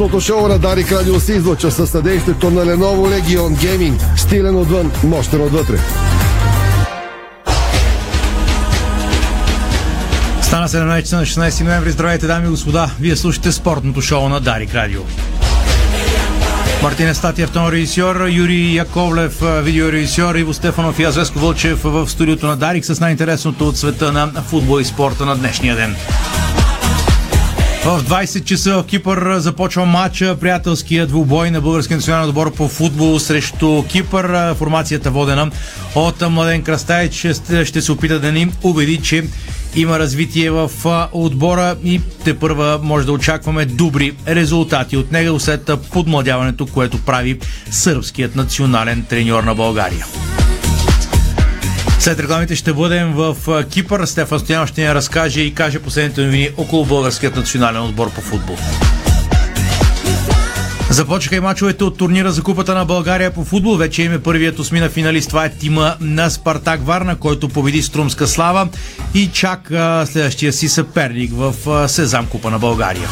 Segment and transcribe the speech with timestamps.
[0.00, 4.16] Спортното шоу на Дарик Радио се излъчва със съдействието на Lenovo Legion Gaming.
[4.16, 5.78] Стилен отвън, мощен отвътре.
[10.42, 11.90] Стана 17 часа на 16 ноември.
[11.90, 12.90] Здравейте, дами и господа.
[13.00, 15.00] Вие слушате спортното шоу на Дарик Радио.
[16.82, 22.56] Мартин Естатиев, тон режисьор, Юрий Яковлев, видеорежисьор, Иво Стефанов и Азвеско Вълчев в студиото на
[22.56, 25.96] Дарик с най-интересното от света на футбол и спорта на днешния ден.
[27.84, 33.18] В 20 часа в Кипър започва матча, приятелския двубой на българския национален отбор по футбол
[33.18, 34.54] срещу Кипър.
[34.54, 35.50] Формацията водена
[35.94, 39.24] от Младен Крастайч ще, ще се опита да ни убеди, че
[39.76, 40.70] има развитие в
[41.12, 47.38] отбора и те първа може да очакваме добри резултати от него след подмладяването, което прави
[47.70, 50.06] сърбският национален треньор на България.
[52.00, 53.36] След рекламите ще бъдем в
[53.70, 54.06] Кипър.
[54.06, 58.56] Стефан Стоянов ще ни разкаже и каже последните новини около българският национален отбор по футбол.
[60.90, 63.76] Започнаха и мачовете от турнира за Купата на България по футбол.
[63.76, 65.28] Вече име първият осмина финалист.
[65.28, 68.68] Това е тима на Спартак Варна, който победи Струмска слава
[69.14, 71.54] и чака следващия си съперник в
[71.88, 73.08] Сезам Купа на България.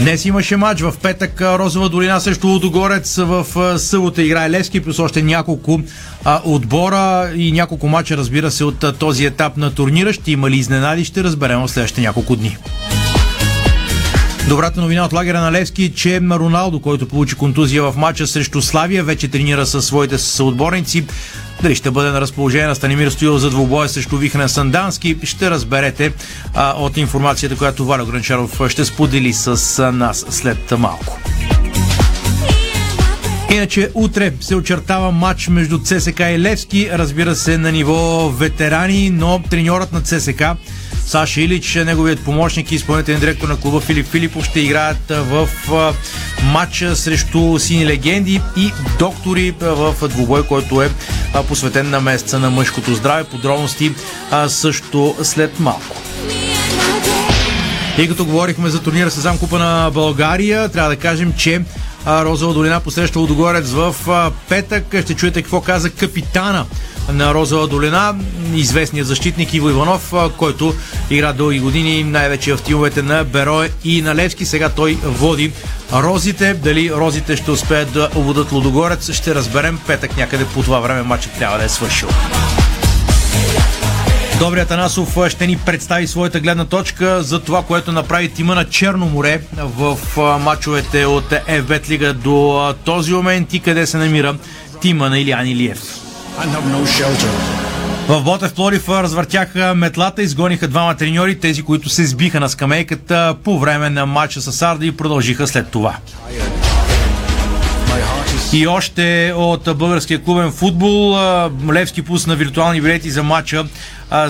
[0.00, 5.22] Днес имаше матч в петък Розова долина срещу Лудогорец в събота играе Левски, плюс още
[5.22, 5.80] няколко
[6.24, 10.12] а, отбора и няколко мача, разбира се, от този етап на турнира.
[10.12, 12.56] Ще има ли изненади, ще разберем в следващите няколко дни.
[14.48, 19.04] Добрата новина от лагера на Левски, че Роналдо, който получи контузия в матча срещу Славия,
[19.04, 21.04] вече тренира със своите съотборници.
[21.62, 26.12] Дали ще бъде на разположение на Станимир Стоил за двубоя срещу Вихрен Сандански, ще разберете
[26.54, 31.18] а, от информацията, която Валя Гранчаров ще сподели с нас след малко.
[33.50, 39.42] Иначе утре се очертава матч между ЦСК и Левски, разбира се на ниво ветерани, но
[39.50, 40.42] треньорът на ЦСК
[41.08, 45.48] Саша Илич, неговият помощник и изпълнителен директор на клуба Филип Филипов ще играят в
[46.42, 50.90] матча срещу сини легенди и доктори в двубой, който е
[51.48, 53.24] посветен на месеца на мъжкото здраве.
[53.24, 53.92] Подробности
[54.48, 55.96] също след малко.
[57.98, 61.60] И като говорихме за турнира Сезам Купа на България, трябва да кажем, че
[62.06, 63.94] Розова долина посреща Лудогорец в
[64.48, 64.94] петък.
[65.02, 66.66] Ще чуете какво каза капитана
[67.12, 68.14] на Розова долина,
[68.54, 70.74] известният защитник Иво Иванов, който
[71.10, 74.44] игра дълги години най-вече в тимовете на Берое и на Левски.
[74.44, 75.52] Сега той води
[75.92, 76.54] Розите.
[76.54, 81.32] Дали Розите ще успеят да обудат Лудогорец, ще разберем петък някъде по това време матчът
[81.38, 82.08] трябва да е свършил.
[84.38, 89.06] Добрият Танасов ще ни представи своята гледна точка за това, което направи тима на Черно
[89.06, 89.98] море в
[90.40, 94.34] матчовете от ФБТ Лига до този момент и къде се намира
[94.80, 95.82] тима на Илиан Илиев.
[98.08, 103.58] В Ботев Плорив развъртяха метлата, изгониха двама треньори, тези, които се сбиха на скамейката по
[103.58, 105.96] време на матча с Арда и продължиха след това.
[108.52, 111.18] И още от българския клубен футбол
[111.72, 113.64] Левски пусна виртуални билети за матча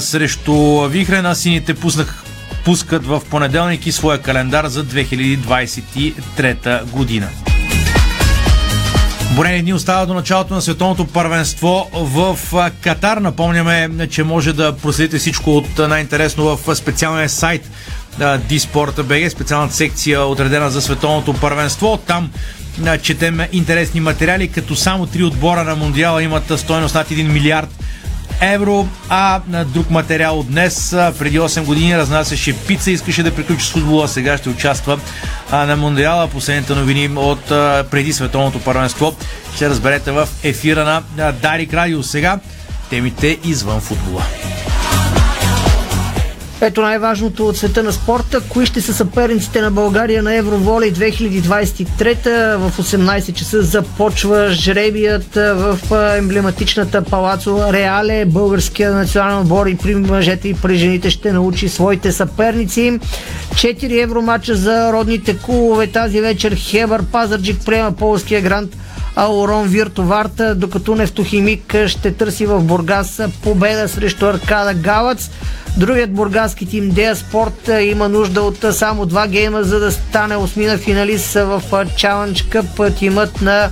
[0.00, 1.36] срещу Вихрена.
[1.36, 2.24] Сините пуснах
[2.64, 7.28] пускат в понеделник и своя календар за 2023 година.
[9.36, 12.38] Борени дни остава до началото на световното първенство в
[12.80, 13.16] Катар.
[13.16, 17.70] Напомняме, че може да проследите всичко от най-интересно в специалния сайт
[18.48, 21.98] Диспорта.bg, специалната секция отредена за световното първенство.
[22.06, 22.30] Там
[23.02, 27.68] четем интересни материали, като само три отбора на Мондиала имат стойност над 1 милиард
[28.40, 33.66] евро, а на друг материал от днес, преди 8 години разнасяше пица, искаше да приключи
[33.66, 35.00] с футбола, сега ще участва
[35.52, 36.28] на Мондиала.
[36.28, 37.44] Последните новини от
[37.90, 39.16] преди световното първенство
[39.54, 42.02] ще разберете в ефира на Дарик Радио.
[42.02, 42.38] Сега
[42.90, 44.22] темите извън футбола.
[46.60, 48.40] Ето най-важното от света на спорта.
[48.48, 55.78] Кои ще са съперниците на България на Евроволей 2023 в 18 часа започва жребият в
[56.18, 58.24] емблематичната палацо Реале.
[58.24, 62.98] Българския национален отбор и при мъжете и при жените ще научи своите съперници.
[63.54, 66.56] 4 евромача за родните клубове тази вечер.
[66.56, 68.76] Хебър Пазарджик приема полския грант
[69.16, 75.30] Аурон Виртоварта, докато Нефтохимик ще търси в Бургас победа срещу Аркада Галац.
[75.76, 80.78] Другият бургаски тим Дея Спорт има нужда от само два гейма, за да стане осмина
[80.78, 81.62] финалист в
[81.96, 82.94] Чалендж Къп.
[82.96, 83.70] Тимът на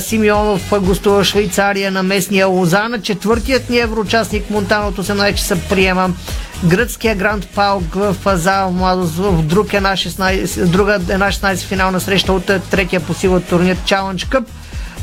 [0.00, 3.00] Симеонов гостува Швейцария на местния Лозана.
[3.00, 6.10] Четвъртият ни евроучастник Монтана от 18 часа приема
[6.64, 12.32] гръцкия Гранд Паук в зала Младост в друг една 16, друга една 16 финална среща
[12.32, 14.44] от третия по сила турнир Challenge Cup.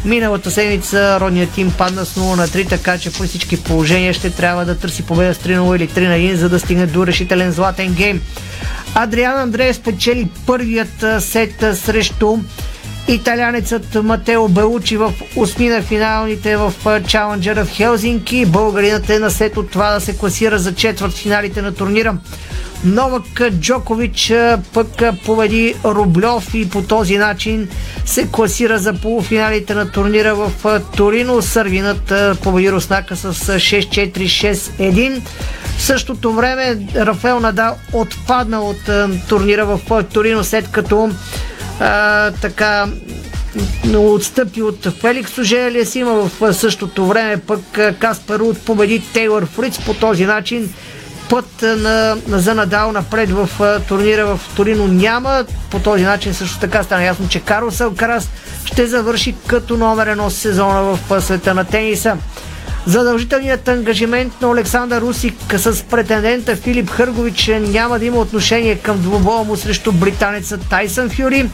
[0.06, 4.30] Миналата седмица родният тим падна с 0 на 3, така че при всички положения ще
[4.30, 7.52] трябва да търси победа с 3-0 или 3 на 1, за да стигне до решителен
[7.52, 8.22] златен гейм.
[8.96, 12.38] Адриан Андрея спечели първият сет срещу
[13.08, 16.74] италянецът Матео Белучи в осмина финалните в
[17.08, 18.46] Чаленджера в Хелзинки.
[18.46, 22.18] Българинът е на сет от това да се класира за четвърт финалите на турнира.
[22.84, 24.34] Новак Джокович
[24.74, 24.88] пък
[25.26, 27.70] победи Рублев и по този начин
[28.06, 31.42] се класира за полуфиналите на турнира в Торино.
[31.42, 32.14] Сървинът
[32.44, 35.22] победи Руснака с 6-4-6-1.
[35.78, 38.90] В същото време Рафел Надал отпадна от
[39.30, 41.12] турнира в Торино, след като
[41.80, 42.88] а, така
[43.98, 47.62] отстъпи от Феликс Ожелия има в същото време пък
[48.00, 50.74] Каспар Руд победи Тейлор Фриц по този начин
[51.30, 53.50] път на за Надал напред в
[53.88, 55.46] турнира в Торино няма.
[55.72, 58.30] По този начин също така стана ясно, че Карлос Алкарас
[58.66, 62.18] ще завърши като номер едно сезона в света на тениса.
[62.88, 69.44] Задължителният ангажимент на Александър Русик с претендента Филип Хъргович няма да има отношение към двубоя
[69.44, 71.50] му срещу британеца Тайсън Фюри,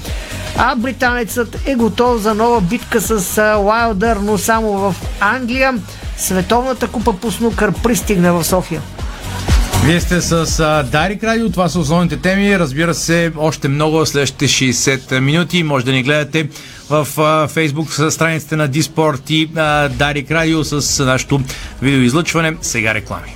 [0.58, 5.74] а британецът е готов за нова битка с Уайлдър, но само в Англия.
[6.18, 8.82] Световната купа по снукър пристигна в София.
[9.86, 10.46] Вие сте с
[10.92, 12.60] Дарик Радио, това са основните теми.
[12.60, 15.64] Разбира се, още много следващите 60 минути.
[15.64, 16.50] Може да ни гледате
[16.92, 19.46] в а, Facebook с страниците на Диспорт и
[19.90, 21.42] Дарик Радио с нашото
[21.82, 22.56] видеоизлъчване.
[22.62, 23.36] Сега реклами.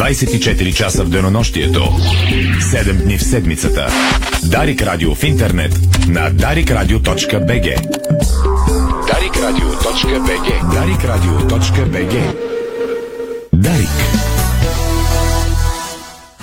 [0.00, 1.80] 24 часа в денонощието.
[1.80, 3.86] 7 дни в седмицата.
[4.44, 5.72] Дарик Радио в интернет
[6.08, 7.68] на darikradio.bg
[9.10, 12.36] darikradio.bg darikradio.bg
[13.52, 14.09] Дарик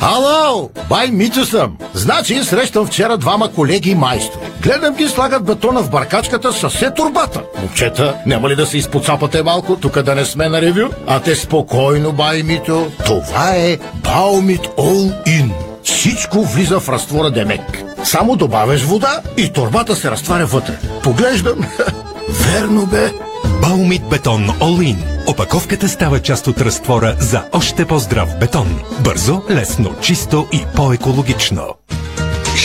[0.02, 1.78] Ало, бай Митю съм.
[1.94, 4.44] Значи срещам вчера двама колеги майстори.
[4.62, 7.42] Гледам ги слагат бетона в баркачката с все турбата.
[7.62, 10.90] Момчета, няма ли да се изпоцапате малко, тук да не сме на ревю?
[11.08, 12.86] А те спокойно, бай Митю.
[13.06, 15.52] Това е Баумит All In.
[15.84, 17.84] Всичко влиза в разтвора Демек.
[18.04, 20.74] Само добавяш вода и турбата се разтваря вътре.
[21.04, 21.60] Поглеждам.
[22.30, 23.27] Верно бе.
[23.68, 24.96] Баумит бетон In.
[25.28, 28.80] Опаковката става част от разтвора за още по-здрав бетон.
[29.04, 31.64] Бързо, лесно, чисто и по-екологично.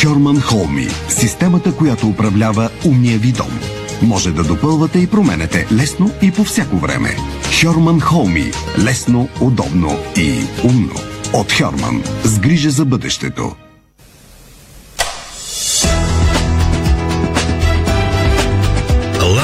[0.01, 3.61] Хьорман Холми– системата, която управлява умния ви дом.
[4.03, 7.17] Може да допълвате и променете лесно и по всяко време.
[7.61, 10.35] Хьорман Холми– лесно, удобно и
[10.65, 10.95] умно.
[11.33, 13.55] От Хьорман– с грижа за бъдещето.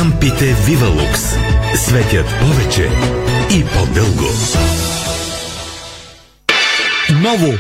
[0.09, 1.21] Лампите Вивалукс
[1.75, 2.91] светят повече
[3.51, 4.27] и по-дълго.
[7.23, 7.53] Ново!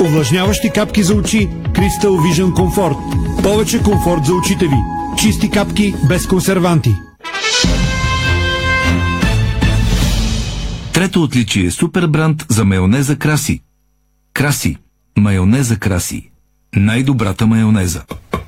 [0.00, 2.96] Увлажняващи капки за очи Crystal Vision Comfort.
[3.42, 4.76] Повече комфорт за очите ви.
[5.18, 6.94] Чисти капки без консерванти.
[10.92, 13.62] Трето отличие– супер бранд за майонеза Краси.
[14.34, 14.76] Краси.
[15.18, 16.30] Майонеза Краси.
[16.76, 18.02] Най-добрата майонеза.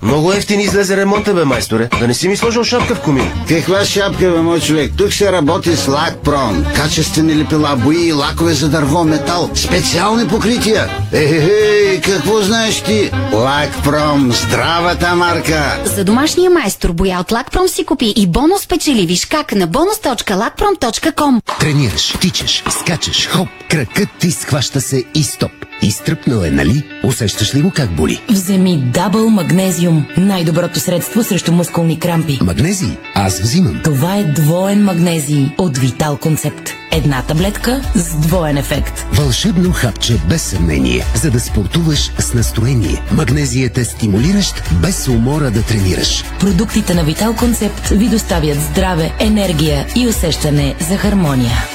[0.04, 1.88] Много ефтин излезе ремонта, бе, майсторе.
[2.00, 3.30] Да не си ми сложил шапка в комин.
[3.48, 4.92] Каква шапка, бе, мой човек?
[4.96, 6.64] Тук се работи с Лакпром.
[6.76, 9.50] Качествени лепила, бои и лакове за дърво, метал.
[9.54, 10.88] Специални покрития.
[11.12, 13.10] Ехе, какво знаеш ти?
[13.32, 15.78] Лакпром, здравата марка.
[15.84, 19.06] За домашния майстор боя от Лакпром си купи и бонус печели.
[19.06, 25.52] Виж как на bonus.lakprom.com Тренираш, тичаш, скачаш, хоп, кракът ти схваща се и стоп.
[25.82, 26.82] Изтръпнал е, нали?
[27.04, 28.20] Усещаш ли го как боли?
[28.30, 30.06] Вземи Дабъл Магнезиум.
[30.16, 32.38] Най-доброто средство срещу мускулни крампи.
[32.42, 32.96] Магнезий?
[33.14, 33.80] Аз взимам.
[33.84, 36.70] Това е двоен магнезий от Витал Концепт.
[36.92, 39.06] Една таблетка с двоен ефект.
[39.12, 43.02] Вълшебно хапче без съмнение, за да спортуваш с настроение.
[43.12, 46.24] Магнезият е стимулиращ, без умора да тренираш.
[46.40, 51.73] Продуктите на Витал Концепт ви доставят здраве, енергия и усещане за хармония.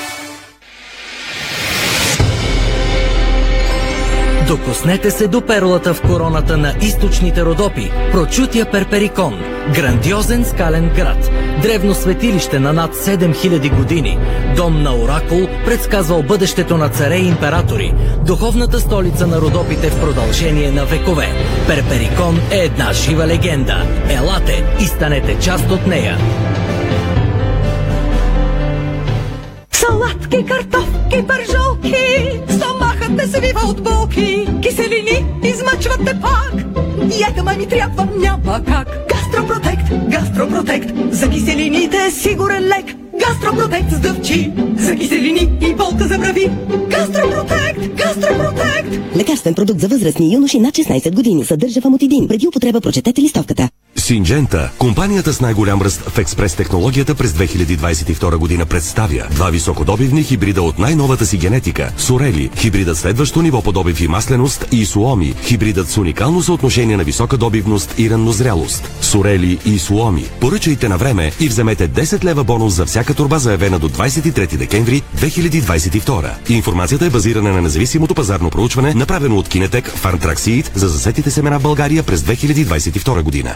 [4.50, 9.40] Докоснете се до перлата в короната на източните Родопи, прочутия Перперикон,
[9.76, 11.30] грандиозен скален град,
[11.62, 14.20] древно светилище на над 7000 години,
[14.56, 17.94] дом на Оракул, предсказвал бъдещето на царе и императори,
[18.26, 21.28] духовната столица на Родопите в продължение на векове.
[21.68, 23.84] Перперикон е една жива легенда.
[24.10, 26.18] Елате и станете част от нея.
[29.72, 32.40] Салатки, картофки, пържолки,
[33.00, 36.54] стомахът те свива от болки, киселини измъчвате пак.
[37.08, 38.88] Диета май ми трябва, няма как.
[39.10, 42.96] Гастропротект, гастропротект, за киселините е сигурен лек.
[43.20, 46.52] Гастропротект с дъвчи, за киселини и болка забрави.
[46.90, 49.16] Гастропротект, гастропротект.
[49.16, 51.46] Лекарствен продукт за възрастни юноши над 16 години.
[51.46, 52.28] Съдържа фамотидин.
[52.28, 53.70] Преди употреба прочетете листовката.
[54.10, 60.62] Синджента, компанията с най-голям ръст в експрес технологията през 2022 година представя два високодобивни хибрида
[60.62, 61.92] от най-новата си генетика.
[61.98, 67.04] Сорели, хибридът следващо ниво по добив и масленост и Суоми, хибридът с уникално съотношение на
[67.04, 68.92] висока добивност и раннозрялост.
[69.02, 70.26] Сорели и Суоми.
[70.40, 75.02] Поръчайте на време и вземете 10 лева бонус за всяка турба заявена до 23 декември
[75.18, 76.50] 2022.
[76.50, 81.64] Информацията е базирана на независимото пазарно проучване, направено от Кинетек Фарнтраксиит за засетите семена в
[81.64, 83.56] България през 2022 година.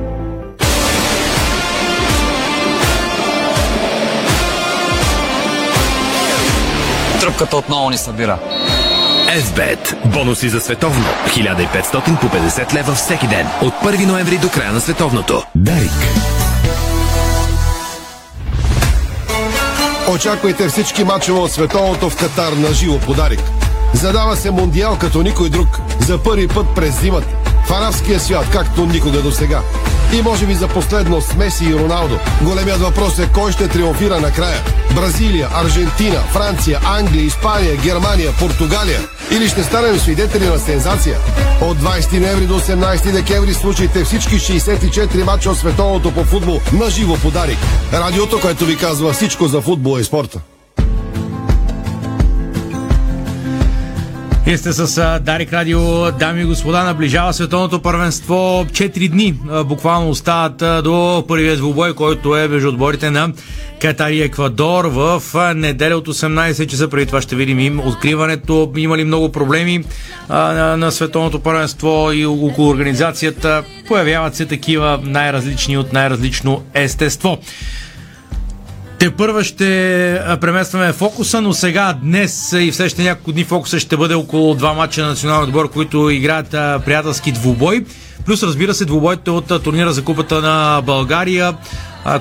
[7.21, 8.39] Тръпката отново ни събира.
[9.37, 10.05] FBET.
[10.05, 11.05] Бонуси за световно.
[11.27, 13.47] 1500 по 50 лева всеки ден.
[13.61, 15.43] От 1 ноември до края на световното.
[15.55, 15.91] Дарик.
[20.13, 23.41] Очаквайте всички мачове от световното в Катар на живо подарик.
[23.93, 25.67] Задава се мондиал като никой друг.
[25.99, 27.40] За първи път през зимата.
[27.71, 29.61] В арабския свят, както никога до сега.
[30.13, 32.19] И може би за последно с Меси и Роналдо.
[32.41, 34.59] Големият въпрос е кой ще триумфира накрая.
[34.95, 38.99] Бразилия, Аржентина, Франция, Англия, Испания, Германия, Португалия.
[39.31, 41.17] Или ще станем свидетели на сензация.
[41.61, 46.89] От 20 ноември до 18 декември случайте всички 64 мача от световното по футбол на
[46.89, 47.57] живо подарик.
[47.93, 50.39] Радиото, което ви казва всичко за футбол и спорта.
[54.45, 58.65] Вие сте с Дарик Радио, дами и господа, наближава световното първенство.
[58.71, 63.33] 4 дни буквално остават до първият двубой, който е между отборите на
[63.81, 65.23] Катар и Еквадор в
[65.55, 66.87] неделя от 18 часа.
[66.87, 68.71] Преди това ще видим им откриването.
[68.77, 69.83] Има ли много проблеми
[70.29, 73.63] на, на световното първенство и около организацията?
[73.87, 77.37] Появяват се такива най-различни от най-различно естество.
[79.01, 83.97] Те първа ще преместваме фокуса, но сега, днес и в следващите няколко дни фокуса ще
[83.97, 86.49] бъде около два мача на националния отбор, които играят
[86.85, 87.85] приятелски двубой.
[88.25, 91.53] Плюс разбира се двубойте от турнира за купата на България,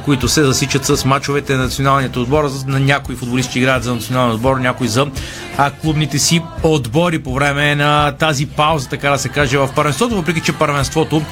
[0.05, 2.51] които се засичат с мачовете на националният отбор.
[2.67, 5.07] На някои футболисти играят за националния отбор, някои за
[5.81, 10.41] клубните си отбори по време на тази пауза, така да се каже, в първенството, въпреки
[10.41, 11.23] че първенството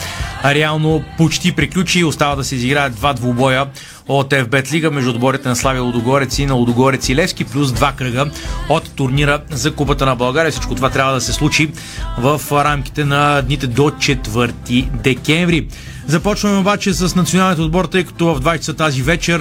[0.45, 3.67] реално почти приключи и остава да се изиграят два двубоя
[4.09, 7.93] от FBET Лига между отборите на Славия Лудогорец и на Лудогорец и Левски, плюс два
[7.93, 8.31] кръга
[8.69, 10.51] от турнира за Купата на България.
[10.51, 11.71] Всичко това трябва да се случи
[12.19, 15.69] в рамките на дните до 4 декември.
[16.09, 19.41] Започваме обаче с националният отбор, тъй като в 20 часа тази вечер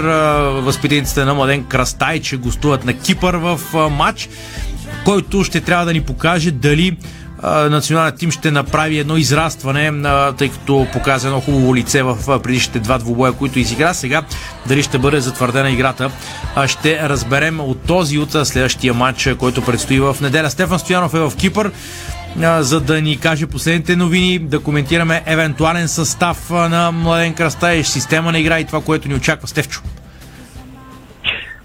[0.62, 3.60] възпитаниците на Младен Крастайче гостуват на Кипър в
[3.90, 4.30] матч,
[5.06, 6.98] който ще трябва да ни покаже дали
[7.44, 9.92] националният тим ще направи едно израстване,
[10.38, 13.94] тъй като показа едно хубаво лице в предишните два двубоя, които изигра.
[13.94, 14.22] Сега
[14.68, 16.12] дали ще бъде затвърдена играта,
[16.68, 20.50] ще разберем от този от следващия матч, който предстои в неделя.
[20.50, 21.72] Стефан Стоянов е в Кипър
[22.40, 28.40] за да ни каже последните новини, да коментираме евентуален състав на Младен Крастаеш, система на
[28.40, 29.48] игра и това, което ни очаква.
[29.48, 29.80] Стефчо.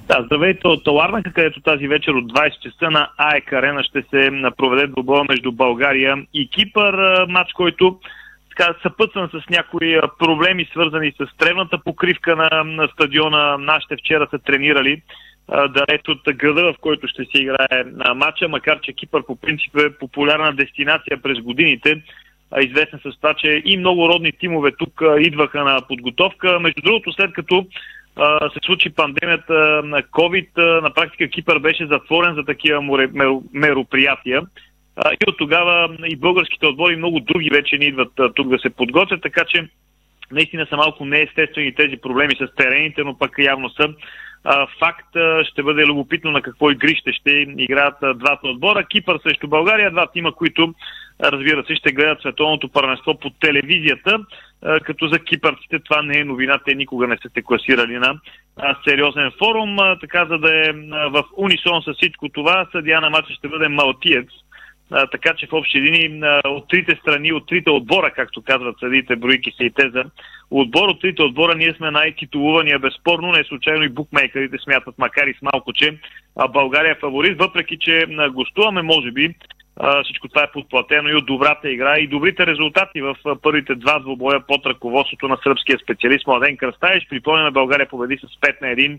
[0.09, 4.31] Да, здравейте от Ларнака, където тази вечер от 20 часа на АЕК Арена ще се
[4.57, 6.95] проведе двобоя между България и Кипър.
[7.29, 7.99] Матч, който
[8.57, 13.59] така, съпътван с някои проблеми, свързани с тревната покривка на, на стадиона.
[13.59, 15.03] Нашите вчера са тренирали
[15.49, 17.85] далеч от града, в който ще се играе
[18.15, 22.03] матча, макар че Кипър по принцип е популярна дестинация през годините,
[22.61, 26.61] известна с това, че и много родни тимове тук идваха на подготовка.
[26.61, 27.67] Между другото, след като
[28.53, 33.09] се случи пандемията на COVID, на практика Кипър беше затворен за такива
[33.53, 34.43] мероприятия.
[35.13, 38.71] И от тогава и българските отбори, и много други вече не идват тук да се
[38.71, 39.69] подготвят, така че
[40.31, 43.89] наистина са малко неестествени тези проблеми с терените, но пък явно са
[44.79, 45.09] факт.
[45.45, 48.85] Ще бъде любопитно на какво игрище ще играят двата отбора.
[48.85, 50.75] Кипър срещу България, два тима, които
[51.23, 54.19] разбира се ще гледат световното първенство по телевизията,
[54.85, 58.15] като за кипърците това не е новина, те никога не са те класирали на
[58.89, 60.73] сериозен форум, така за да е
[61.11, 64.29] в унисон с всичко това, съдия на матча ще бъде Малтиец,
[65.11, 69.53] така че в общи линии от трите страни, от трите отбора, както казват съдите, броики
[69.57, 70.05] се и те за
[70.51, 75.35] отбор, от трите отбора ние сме най-титулувания, безспорно, не случайно и букмейкерите смятат, макар и
[75.35, 75.99] с малко, че
[76.51, 79.35] България е фаворит, въпреки че гостуваме, може би,
[80.05, 84.41] Всичко това е подплатено и от добрата игра и добрите резултати в първите два двубоя
[84.41, 87.09] под ръководството на сръбския специалист Младен Кръстаевич.
[87.09, 88.99] Припомняме, България победи с 5 на 1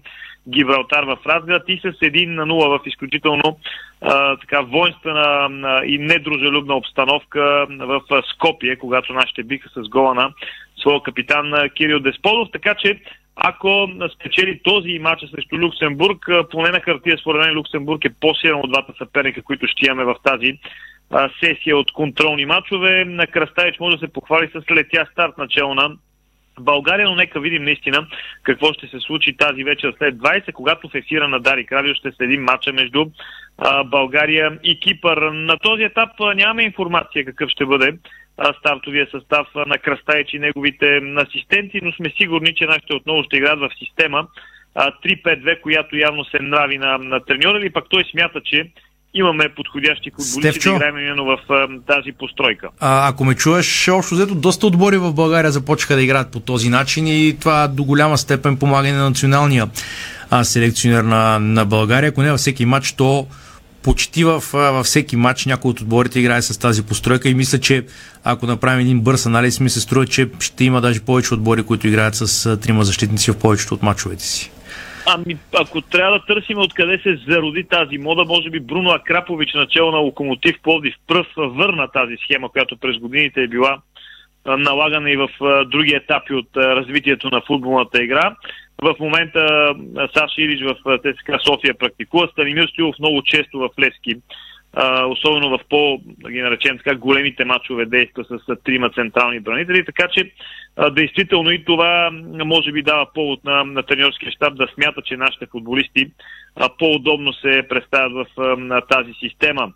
[0.49, 3.59] Гибралтар в Разград и с 1 на 0 в изключително
[4.01, 5.49] а, така воинствена
[5.85, 8.01] и недружелюбна обстановка в
[8.33, 10.33] Скопие, когато нашите биха с гола на
[10.77, 12.47] своя капитан Кирил Десподов.
[12.51, 12.99] Така че
[13.35, 18.71] ако спечели този матч срещу Люксембург, поне на хартия според мен Люксембург е по-силен от
[18.71, 20.59] двата съперника, които ще имаме в тази
[21.11, 23.05] а, сесия от контролни матчове.
[23.05, 25.95] На Кръставич може да се похвали с летя старт начало на
[26.59, 28.07] България, но нека видим наистина
[28.43, 32.11] какво ще се случи тази вечер след 20, когато в ефира на Дарик Радио ще
[32.11, 33.05] следим матча между
[33.57, 35.17] а, България и Кипър.
[35.17, 37.93] На този етап нямаме информация какъв ще бъде
[38.59, 40.85] стартовия състав на Кръстайч и неговите
[41.17, 44.27] асистенти, но сме сигурни, че нашите отново ще играят в система
[44.75, 48.71] а, 3-5-2, която явно се нрави на, на треньора или пък той смята, че
[49.13, 52.69] имаме подходящи футболисти да играем именно в а, тази постройка.
[52.79, 56.69] А, ако ме чуеш, общо взето доста отбори в България започнаха да играят по този
[56.69, 59.69] начин и това до голяма степен помага на националния
[60.29, 62.09] а, селекционер на, на България.
[62.09, 63.27] Ако не във всеки матч, то
[63.83, 67.85] почти в, във всеки матч някой от отборите играе с тази постройка и мисля, че
[68.23, 71.87] ако направим един бърз анализ, ми се струва, че ще има даже повече отбори, които
[71.87, 74.51] играят с трима защитници в повечето от мачовете си.
[75.05, 79.91] Ами, ако трябва да търсим откъде се зароди тази мода, може би Бруно Акрапович, начало
[79.91, 83.77] на Локомотив Пловдив, пръв върна тази схема, която през годините е била
[84.45, 85.29] налагана и в
[85.65, 88.35] други етапи от развитието на футболната игра.
[88.83, 89.73] В момента
[90.13, 94.15] Саша Илич в ТСК София практикува, Станимир Стоилов много често в Левски
[94.73, 99.85] а, особено в по, да ги наречем така, големите матчове действа с трима централни бранители,
[99.85, 100.31] така че
[100.91, 102.09] действително и това
[102.45, 106.11] може би дава повод на, на тренерския щаб да смята, че нашите футболисти
[106.79, 109.71] по-удобно се представят в а, тази система.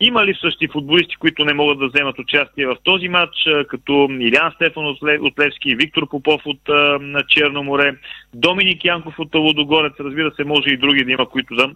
[0.00, 3.36] Има ли същи футболисти, които не могат да вземат участие в този матч,
[3.68, 6.68] като Илян Стефан от Лев- от Левски, Виктор Попов от
[7.00, 7.96] на Черно море,
[8.34, 11.70] Доминик Янков от Лудогорец, разбира се, може и други да има, които да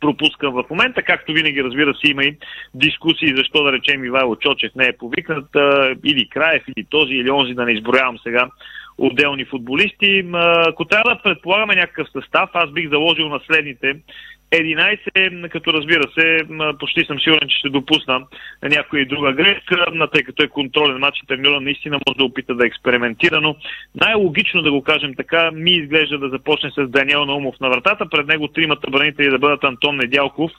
[0.00, 1.02] пропускам в момента.
[1.02, 2.36] Както винаги, разбира се, има и
[2.74, 5.48] дискусии защо да речем Ивайло Чочев не е повикнат,
[6.04, 8.48] или Краев, или този, или онзи, да не изброявам сега
[8.98, 10.24] отделни футболисти.
[10.68, 13.94] Ако трябва да предполагаме някакъв състав, аз бих заложил на следните
[14.54, 16.40] 11, като разбира се,
[16.78, 18.26] почти съм сигурен, че ще допусна
[18.62, 22.66] някоя друга грешка, тъй като е контролен матч и треньора наистина може да опита да
[22.66, 23.56] експериментира, но
[23.94, 28.26] най-логично да го кажем така, ми изглежда да започне с Даниел Наумов на вратата, пред
[28.26, 30.50] него тримата бранители да бъдат Антон Недялков,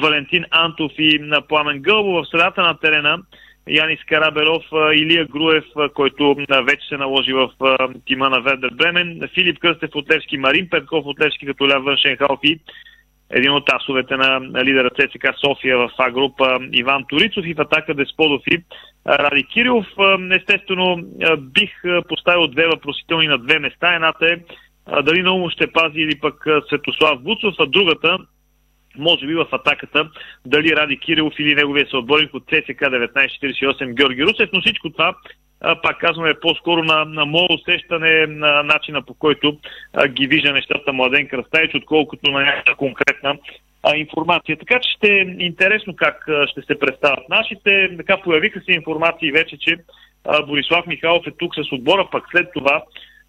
[0.00, 3.18] Валентин Антов и Пламен Гълбо в средата на терена.
[3.70, 7.50] Янис Карабелов, а, Илия Груев, който вече се наложи в
[8.06, 12.16] тима на Вердер Бремен, Филип Кръстев от Левски, Марин Петков от Левски като ляв външен
[12.16, 12.40] халф
[13.30, 17.94] един от асовете на лидера ЦСК София в А група Иван Турицов и в атака
[17.94, 18.64] Десподов и
[19.06, 19.86] Ради Кирилов.
[20.30, 20.96] Естествено
[21.38, 21.70] бих
[22.08, 23.94] поставил две въпросителни на две места.
[23.94, 24.36] Едната е
[25.02, 28.18] дали Наумов ще пази или пък Светослав Буцов, а другата
[28.98, 30.10] може би в атаката,
[30.46, 35.14] дали Ради Кирилов или неговия съотборник от ЦСК 1948 Георги Русев, но всичко това
[35.60, 39.56] пак казваме, по-скоро на, на мое усещане на начина по който
[39.92, 43.38] а, ги вижда нещата Младен Кръстаич, отколкото на някаква конкретна
[43.82, 44.56] а, информация.
[44.56, 47.96] Така че ще е интересно как а, ще се представят нашите.
[47.96, 49.76] Така появиха се информации вече, че
[50.24, 52.82] а, Борислав Михайлов е тук с отбора, пък след това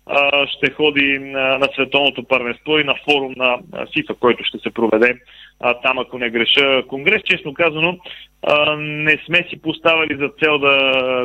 [0.05, 4.57] а, ще ходи на, на световното първенство и на форум на а, ФИФА, който ще
[4.57, 5.19] се проведе
[5.59, 7.21] а, там, ако не греша конгрес.
[7.25, 7.97] Честно казано,
[8.43, 10.75] а, не сме си поставили за цел да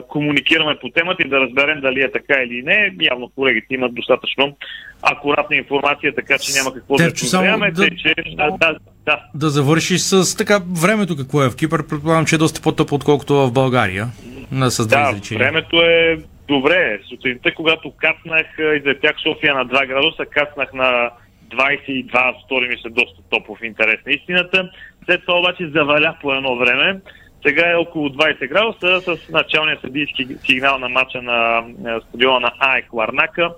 [0.08, 2.94] комуникираме по темата и да разберем дали е така или не.
[3.02, 4.56] Явно колегите имат достатъчно
[5.02, 7.70] акуратна информация, така че няма какво да Терчо, само проверяваме.
[7.70, 9.20] да- че, да, да, да.
[9.34, 13.34] Да завършиш с така времето какво е в Кипър, предполагам, че е доста по-тъпо, отколкото
[13.36, 14.06] в България.
[14.52, 15.38] На Да, изречения.
[15.38, 16.18] времето е
[16.48, 16.98] добре.
[17.08, 18.46] Сутринта, когато кацнах,
[18.78, 21.10] излетях София на 2 градуса, кацнах на
[21.54, 24.70] 22, стори ми се доста топло в интерес на истината.
[25.04, 27.00] След това обаче заваля по едно време.
[27.46, 31.64] Сега е около 20 градуса с началния съдийски сигнал на мача на
[32.08, 33.50] стадиона на АЕК Ларнака.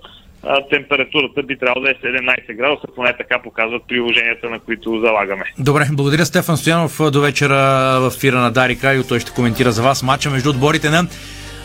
[0.69, 5.43] Температурата би трябвало да е 17 градуса, поне така показват приложенията, на които залагаме.
[5.59, 6.99] Добре, благодаря Стефан Стоянов.
[7.11, 7.55] До вечера
[8.01, 9.03] в ефира на Дарик Радио.
[9.03, 11.07] Той ще коментира за вас матча между отборите на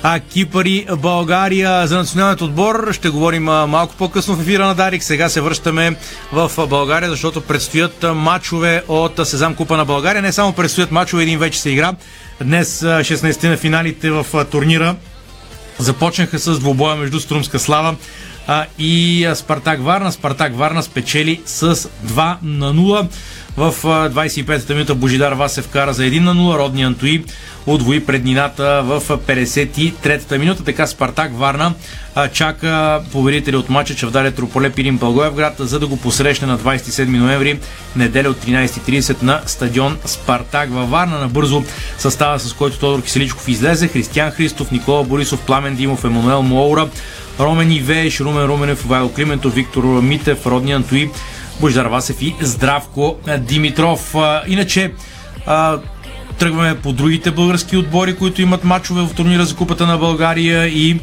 [0.03, 2.93] а Кипър и България за националният отбор.
[2.93, 5.03] Ще говорим малко по-късно в ефира на Дарик.
[5.03, 5.97] Сега се връщаме
[6.33, 10.23] в България, защото предстоят а, матчове от Сезам Купа на България.
[10.23, 11.93] Не само предстоят матчове, един вече се игра.
[12.43, 14.97] Днес а, 16 на финалите в турнира
[15.79, 17.97] започнаха с двубоя между Струмска Слава
[18.47, 20.13] а, и Спартак Варна.
[20.13, 21.75] Спартак Варна спечели с
[22.05, 23.09] 2 на 0.
[23.57, 26.59] В а, 25-та минута Божидар Васев кара за 1 на 0.
[26.59, 27.25] Родни Антои
[27.67, 30.65] удвои преднината в 53-та минута.
[30.65, 31.75] Така Спартак Варна
[32.33, 37.59] чака победители от матча Чавдаре Трополе Пирин Благоевград, за да го посрещне на 27 ноември,
[37.97, 41.19] неделя от 13.30 на стадион Спартак във Варна.
[41.19, 41.65] Набързо
[41.99, 43.89] състава, с който Тодор Киселичков излезе.
[43.89, 46.89] Християн Христов, Никола Борисов, Пламен Димов, Емануел Моура,
[47.41, 51.11] Ромен Ивееш, Румен Руменев, Вайло Климентов, Виктор Митев, Родни Антои,
[51.61, 54.15] Бождар Васев и Здравко Димитров.
[54.47, 54.93] Иначе
[56.39, 61.01] тръгваме по другите български отбори, които имат матчове в турнира за Купата на България и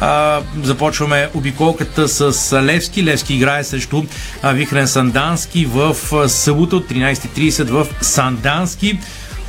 [0.00, 3.04] а, започваме обиколката с Левски.
[3.04, 4.02] Левски играе срещу
[4.44, 5.96] Вихрен Сандански в
[6.28, 8.98] събота от 13.30 в Сандански.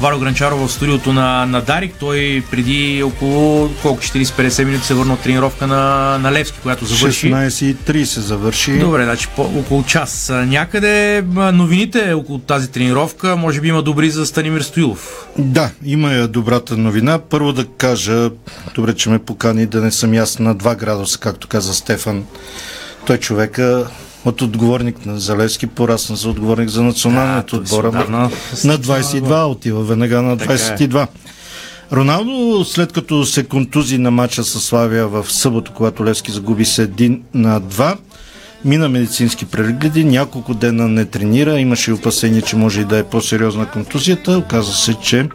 [0.01, 1.95] Варо Гранчаров в студиото на, на Дарик.
[1.99, 7.33] Той преди около колко 40-50 минути се върна от тренировка на, на Левски, която завърши.
[7.33, 8.79] 16.30 завърши.
[8.79, 10.31] Добре, значи по, около час.
[10.33, 15.27] Някъде новините около тази тренировка, може би има добри за Станимир Стоилов.
[15.37, 17.19] Да, има добрата новина.
[17.19, 18.29] Първо да кажа,
[18.75, 22.23] добре, че ме покани да не съм аз на 2 градуса, както каза Стефан.
[23.05, 23.87] Той човека
[24.25, 27.83] от отговорник на Залевски порасна за отговорник за националният Да, отбор.
[27.83, 28.29] отдавна
[28.63, 30.57] На 22 отива веднага на Така е.
[30.57, 31.07] 22.
[31.91, 36.87] Роналдо, след като се контузи на матча с Славия в събота, когато Левски загуби с
[36.87, 37.97] 1 на 2,
[38.65, 43.03] мина медицински прегледи, няколко дена не тренира, имаше и опасение, че може и да е
[43.03, 44.37] по-сериозна контузията.
[44.37, 45.29] Оказа се, че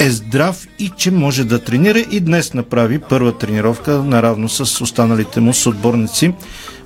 [0.00, 5.40] е здрав и че може да тренира и днес направи първа тренировка наравно с останалите
[5.40, 6.32] му съотборници.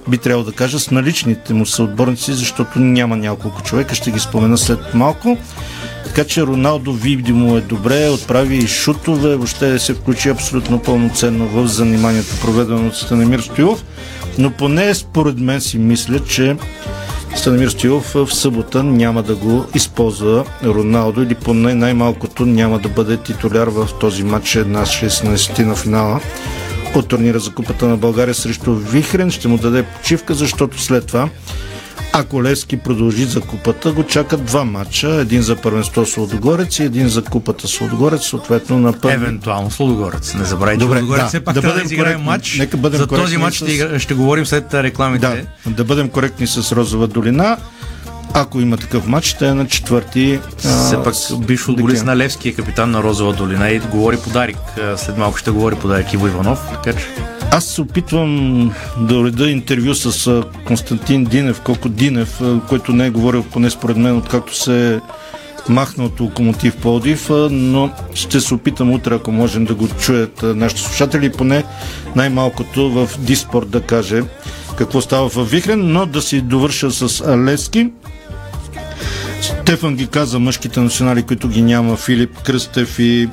[0.09, 4.59] Би трябвало да кажа с наличните му съотборници, защото няма няколко човека, ще ги спомена
[4.59, 5.38] след малко.
[6.05, 11.67] Така че Роналдо видимо е добре, отправи и шутове, въобще се включи абсолютно пълноценно в
[11.67, 13.85] заниманието, проведено от Станемир Стоилов.
[14.38, 16.57] Но поне според мен си мисля, че
[17.37, 23.17] Станемир Стоилов в събота няма да го използва Роналдо или поне най-малкото няма да бъде
[23.17, 26.21] титуляр в този матч една 16 на финала
[26.94, 29.30] от турнира за Купата на България срещу Вихрен.
[29.30, 31.28] Ще му даде почивка, защото след това
[32.16, 35.09] ако Левски продължи за купата, го чакат два матча.
[35.11, 39.14] Един за първенство с Лодогорец и един за купата с Лодогорец, съответно на първи.
[39.14, 40.35] Евентуално с Лудогорец.
[40.35, 42.26] Не забравяйте, Добре, Лудогорец да, все пак да трябва да изиграем коректни.
[42.26, 42.57] матч.
[42.59, 45.46] Нека бъдем За този матч с- ще говорим след рекламите.
[45.66, 47.57] Да, да бъдем коректни с Розова долина.
[48.37, 50.40] Ако има такъв матч, ще е на четвърти.
[50.59, 51.14] Все пак
[51.47, 54.57] бивш футболист на Левски е капитан на Розова долина и говори подарик.
[54.97, 56.61] След малко ще говори подарик Иво Иванов.
[56.70, 57.07] Така че
[57.51, 63.42] Аз се опитвам да уреда интервю с Константин Динев, Коко Динев, който не е говорил
[63.42, 65.01] поне според мен, откакто се
[65.68, 70.83] махна от локомотив Плодив, но ще се опитам утре, ако можем да го чуят нашите
[70.83, 71.64] слушатели, поне
[72.16, 74.23] най-малкото в Диспорт да каже
[74.79, 77.90] какво става в Вихрен, но да си довърша с Лески.
[79.44, 83.28] Стефан ги каза мъжките национали, които ги няма, Филип Кръстев и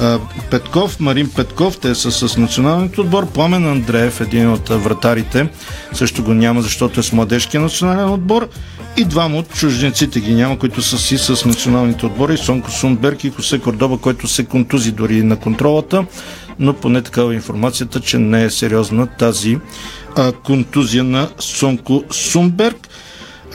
[0.00, 0.18] а,
[0.50, 3.26] Петков, Марин Петков, те са с националният отбор.
[3.26, 5.48] Пламен Андреев, един от вратарите,
[5.92, 8.48] също го няма, защото е с младежкия национален отбор.
[8.96, 12.36] И двама от чужденците ги няма, които са си с националните отбори.
[12.36, 16.04] Сонко Сунберг и Хосе Кордоба, който се контузи дори на контролата,
[16.58, 19.58] но поне такава информацията, че не е сериозна тази
[20.16, 22.88] а, контузия на Сонко Сунберг.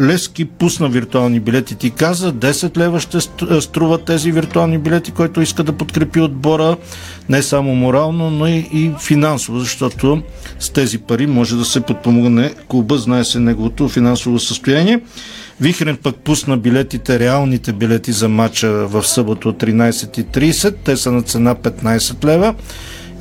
[0.02, 1.76] Лески пусна виртуални билети.
[1.76, 6.78] Ти каза, 10 лева ще ст- струват тези виртуални билети, който иска да подкрепи отбора
[7.30, 10.22] не само морално, но и, и финансово, защото
[10.60, 15.02] с тези пари може да се подпомогне клуба, знае се неговото финансово състояние.
[15.62, 20.76] Вихрен пък пусна билетите, реалните билети за матча в събота от 13.30.
[20.84, 22.56] Те са на цена 15 лева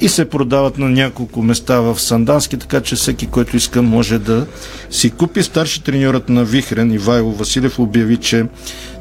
[0.00, 4.46] и се продават на няколко места в Сандански, така че всеки, който иска, може да
[4.90, 5.42] си купи.
[5.42, 8.46] Старши треньорът на Вихрен Ивайло Василев обяви, че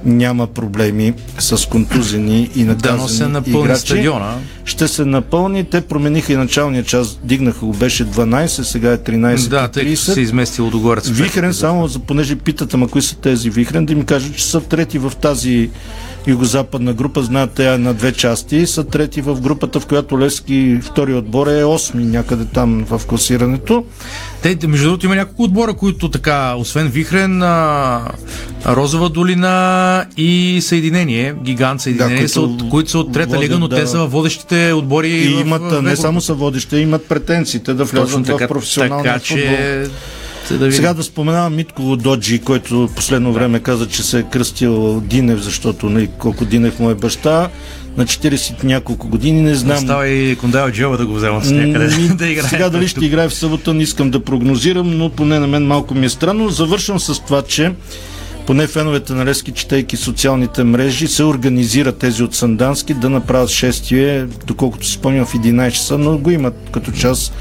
[0.05, 3.81] няма проблеми с контузени и наказани Дано се напълни играчи.
[3.81, 4.35] стадиона.
[4.65, 5.63] Ще се напълни.
[5.63, 7.19] Те промениха и началния час.
[7.23, 9.47] Дигнаха го, беше 12, сега е 13.
[9.47, 11.09] да, тъй като се измести Лудогорец.
[11.09, 14.97] Вихрен, само понеже питат, ама кои са тези Вихрен, да им кажа, че са трети
[14.99, 15.69] в тази
[16.27, 20.79] югозападна група, знаят тя е на две части, са трети в групата, в която Левски
[20.83, 23.85] втори отбор е 8 някъде там в класирането.
[24.41, 28.01] Те, между другото, има няколко отбора, които така, освен Вихрен, а,
[28.67, 29.57] Розова долина
[30.17, 33.75] и Съединение, гигант Съединение, които са от, които са от трета водят, лига, но да.
[33.75, 35.09] те са водещите отбори.
[35.09, 35.95] И в- имат, в не Европа.
[35.95, 39.37] само са водещи, имат претенциите да влязат така, в професионалния така, футбол.
[39.37, 39.89] че-
[40.53, 40.71] да видим.
[40.71, 45.89] Сега да споменавам Митко Доджи, който последно време каза, че се е кръстил Динев, защото
[45.89, 47.49] нали, колко Динев му е баща.
[47.97, 49.77] На 40 и няколко години, не знам.
[49.77, 52.49] Остава и Кондал Джева да го вземат с някъде да играе.
[52.49, 55.95] Сега дали ще играе в събота, не искам да прогнозирам, но поне на мен малко
[55.95, 56.49] ми е странно.
[56.49, 57.71] Завършвам с това, че
[58.47, 64.25] поне феновете на Левски, четейки социалните мрежи, се организират тези от Сандански да направят шествие,
[64.47, 67.31] доколкото си спомням в 11 часа, но го имат като час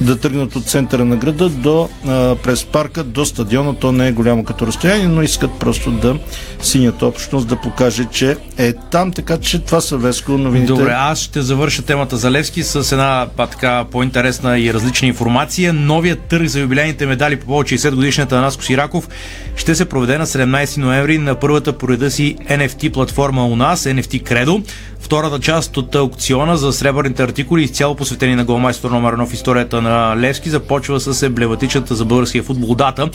[0.00, 3.74] да тръгнат от центъра на града до, а, през парка до стадиона.
[3.74, 6.16] То не е голямо като разстояние, но искат просто да
[6.62, 10.72] синята общност да покаже, че е там, така че това са Веско новините.
[10.72, 15.72] Добре, аз ще завърша темата за Левски с една па, така по-интересна и различна информация.
[15.72, 19.08] Новият търг за юбилейните медали по повод 60 годишната на Наско Сираков
[19.56, 24.22] ще се проведе на 17 ноември на първата пореда си NFT платформа у нас, NFT
[24.22, 24.62] Credo.
[25.00, 29.82] Втората част от аукциона за сребърните артикули, изцяло посветени на голмайстор номер 1 в историята
[29.82, 33.08] на Левски, започва с емблематичната за българския футбол дата,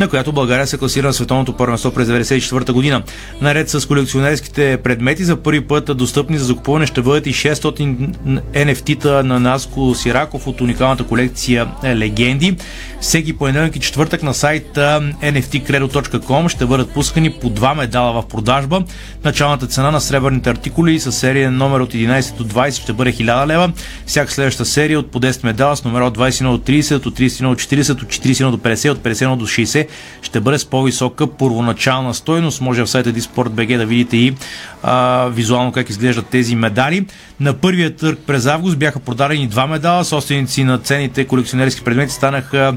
[0.00, 3.02] на която България се класира на световното първенство през 1994 година.
[3.40, 8.08] Наред с колекционерските предмети, за първи път достъпни за закупуване ще бъдат и 600
[8.54, 12.56] NFT-та на Наско Сираков от уникалната колекция Легенди.
[13.00, 18.82] Всеки понеделник и четвъртък на сайта nftcredo.com ще бъдат пускани по два медала в продажба.
[19.24, 23.46] Началната цена на сребърните артикули с серия номер от 11 до 20 ще бъде 1000
[23.46, 23.72] лева.
[24.06, 27.48] Всяка следваща серия от по 10 медала с номера от 21 до 30, от 31
[27.48, 29.86] до 40, от 41 до 50, от 51 до 60
[30.22, 32.60] ще бъде с по-висока първоначална стойност.
[32.60, 34.34] Може в сайта Disport.bg да видите и
[34.82, 37.06] а, визуално как изглеждат тези медали.
[37.40, 40.04] На първия търг през август бяха продадени два медала.
[40.04, 42.74] Собственици на ценните колекционерски предмети станаха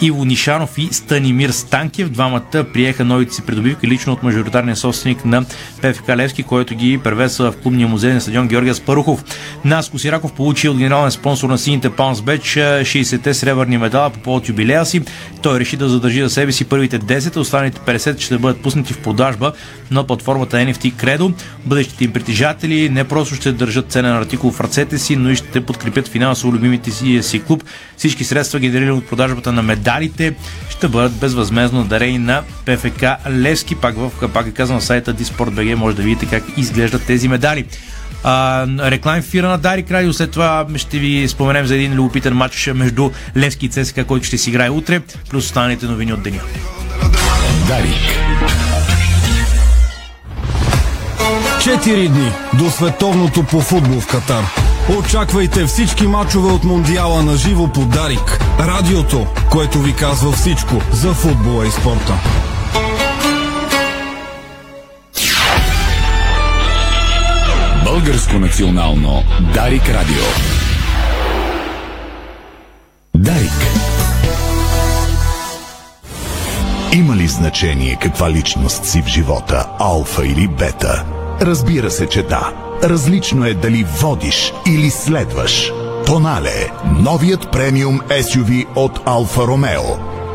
[0.00, 2.10] Иво Нишанов и Станимир Станкев.
[2.10, 5.44] Двамата приеха новите си придобивки лично от мажоритарния собственик на
[5.82, 9.24] ПФК Левски, който ги превеса в клубния музей на стадион Георгия Спарухов.
[9.64, 14.86] Наско Сираков получи от генерален спонсор на сините Паунсбеч 60-те сребърни медала по повод юбилея
[14.86, 15.02] си.
[15.42, 18.98] Той реши да задържи за себе си първите 10, останалите 50 ще бъдат пуснати в
[18.98, 19.52] продажба
[19.90, 21.34] на платформата NFT Credo.
[21.66, 25.60] Бъдещите им притежатели не просто ще държат ценен артикул в ръцете си, но и ще
[25.60, 26.90] подкрепят финансово любимите
[27.22, 27.64] си, клуб.
[27.96, 30.34] Всички средства, генерирани от продажбата на медалите,
[30.70, 33.74] ще бъдат безвъзмезно дарени на ПФК Левски.
[33.74, 37.64] Пак, в, пак ви казвам, на сайта Disport.bg може да видите как изглеждат тези медали.
[38.24, 40.12] А, реклам фира на Дарик Радио.
[40.12, 44.38] След това ще ви споменем за един любопитен матч между Левски и ЦСКА, който ще
[44.38, 45.00] си играе утре,
[45.30, 46.40] плюс останалите новини от деня.
[47.68, 47.94] Дарик.
[51.62, 54.61] Четири дни до световното по футбол в Катар.
[54.88, 58.44] Очаквайте всички мачове от Мондиала на живо по Дарик.
[58.58, 62.14] Радиото, което ви казва всичко за футбола и спорта.
[67.84, 69.22] Българско национално
[69.54, 70.24] Дарик Радио.
[73.14, 73.52] Дарик.
[76.92, 81.04] Има ли значение каква личност си в живота, алфа или бета?
[81.40, 82.71] Разбира се, че да.
[82.82, 85.72] Различно е дали водиш или следваш.
[86.06, 89.82] Тонале– новият премиум SUV от Алфа Ромео.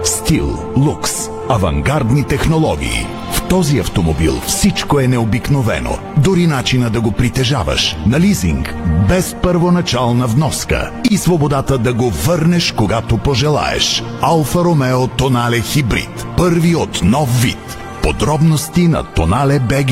[0.04, 1.12] Стил, лукс,
[1.50, 3.08] авангардни технологии.
[3.32, 5.98] В този автомобил всичко е необикновено.
[6.18, 7.96] Дори начина да го притежаваш.
[8.06, 8.76] На лизинг,
[9.10, 10.92] без първоначална вноска.
[11.12, 14.04] И свободата да го върнеш, когато пожелаеш.
[14.22, 16.26] Алфа Ромео Тонале Хибрид.
[16.38, 17.78] Първи от нов вид.
[18.02, 19.92] Подробности на Тонале БГ.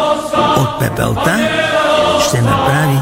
[0.61, 1.39] От пепелта
[2.27, 3.01] ще направи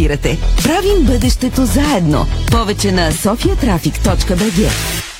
[0.01, 0.37] избирате.
[0.63, 2.27] Правим бъдещето заедно.
[2.51, 5.10] Повече на sofiatraffic.bg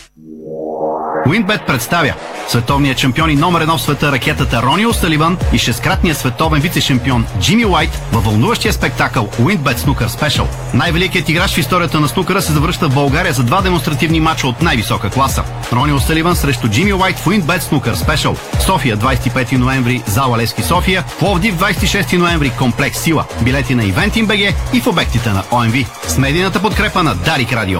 [1.28, 2.14] Уинбет представя
[2.48, 7.66] световният шампион и номер едно в света ракетата Рони Осталиван и шесткратният световен вице-шампион Джимми
[7.66, 10.48] Уайт във вълнуващия спектакъл Уинбет Снукър Спешъл.
[10.74, 14.62] Най-великият играч в историята на снукъра се завръща в България за два демонстративни мача от
[14.62, 15.44] най-висока класа.
[15.74, 18.36] Рони Осталиван срещу Джимми Уайт в Уинбет Снукър Спешъл.
[18.66, 23.26] София 25 ноември, зала Лески София, Пловдив 26 ноември, комплекс Сила.
[23.42, 24.40] Билети на Ивентин БГ
[24.74, 26.08] и в обектите на ОМВ.
[26.08, 27.80] С медийната подкрепа на Дарик Радио.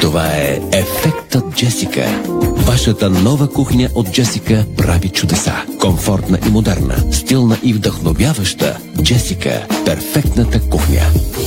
[0.00, 2.22] Това е Ефектът Джесика.
[2.56, 5.54] Вашата нова кухня от Джесика прави чудеса.
[5.80, 8.78] Комфортна и модерна, стилна и вдъхновяваща.
[9.02, 11.00] Джесика– перфектната кухня.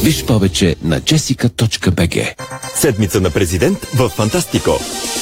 [0.03, 2.33] Виж повече на jessica.bg
[2.75, 4.71] Седмица на президент в Фантастико.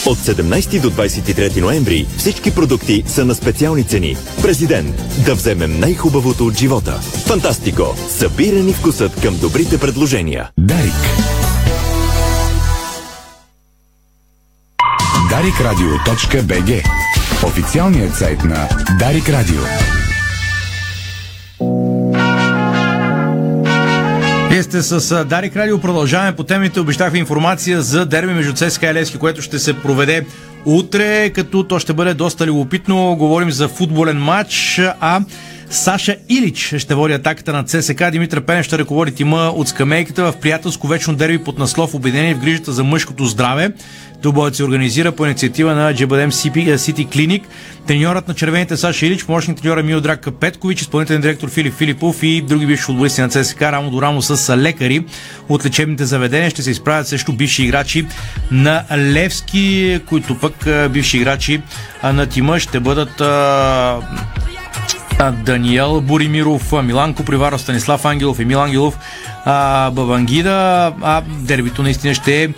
[0.06, 4.18] От 17 до 23 ноември всички продукти са на специални цени.
[4.42, 7.00] Президент, да вземем най-хубавото от живота.
[7.26, 7.96] Фантастико.
[8.10, 10.50] Събирани вкусът към добрите предложения.
[10.58, 11.37] Дарик.
[15.48, 16.84] Дарикраdiо.бг
[17.46, 19.62] Официалният сайт на Дарик Радио.
[24.50, 25.80] Вие сте с Дарик Радио.
[25.80, 26.80] Продължаваме по темите.
[26.80, 30.26] Обещах ви информация за дерби между ЦСКА и Левски, което ще се проведе
[30.66, 33.16] утре, като то ще бъде доста любопитно.
[33.16, 35.22] Говорим за футболен матч, а
[35.69, 38.03] Саша Илич ще води атаката на ЦСК.
[38.12, 42.39] Димитър Пенев ще ръководи тима от скамейката в приятелско вечно дерби под наслов Обединение в
[42.39, 43.71] грижата за мъжкото здраве.
[44.21, 47.43] Дубоят се организира по инициатива на Джебадем Сити Клиник.
[47.88, 52.65] Треньорът на червените Саша Илич, помощник треньора Милдрак Петкович, изпълнителен директор Филип Филипов и други
[52.65, 55.06] бивши футболисти на ЦСК рамо до рамо с лекари
[55.49, 58.06] от лечебните заведения ще се изправят срещу бивши играчи
[58.51, 60.53] на Левски, които пък
[60.91, 61.62] бивши играчи
[62.03, 63.21] на тима ще бъдат
[65.17, 68.95] Даниел Боримиров, Милан Куприваров, Станислав Ангелов, Емил Ангелов,
[69.48, 70.94] а, Бавангида.
[71.02, 72.50] А дербито наистина ще е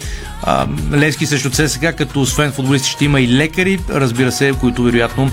[0.94, 5.30] Левски срещу ЦСКА, като освен футболисти ще има и лекари, разбира се, които вероятно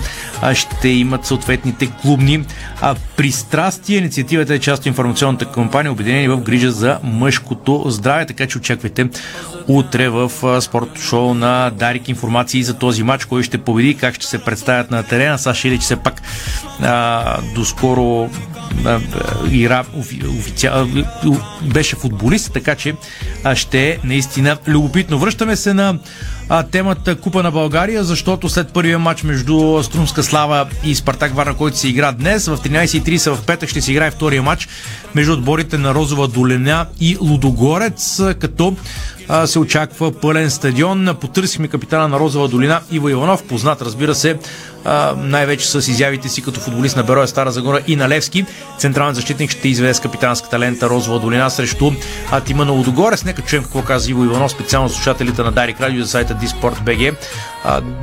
[0.53, 2.45] ще имат съответните клубни
[3.17, 3.97] пристрастия.
[3.97, 9.09] Инициативата е част от информационната кампания, обединени в грижа за мъжкото здраве, така че очаквайте
[9.67, 14.25] утре в спорт шоу на Дарик информации за този матч, кой ще победи, как ще
[14.25, 15.39] се представят на терена.
[15.39, 16.21] Саша Илич все пак
[16.81, 18.29] а, доскоро
[18.85, 18.99] а,
[19.51, 20.87] ира, офи, официал,
[21.61, 22.95] беше футболист, така че
[23.55, 25.19] ще е наистина любопитно.
[25.19, 25.99] Връщаме се на
[26.49, 31.53] а, темата Купа на България, защото след първия матч между Струмска Слава и Спартак Варна,
[31.53, 34.67] който се игра днес, в 13.30 в петък ще се играе втория матч
[35.15, 38.75] между отборите на Розова Долина и Лудогорец, като
[39.27, 41.15] а, се очаква пълен стадион.
[41.21, 44.37] Потърсихме капитана на Розова долина Иво Иванов, познат разбира се
[44.85, 48.45] а, най-вече с изявите си като футболист на Бероя Стара Загора и на Левски.
[48.77, 51.91] Централен защитник ще изведе с капитанската лента Розова долина срещу
[52.31, 53.23] а, тима на Лудогорец.
[53.23, 57.15] Нека чуем какво каза Иво Иванов, специално слушателите на Дарик Радио за сайта Диспорт БГ,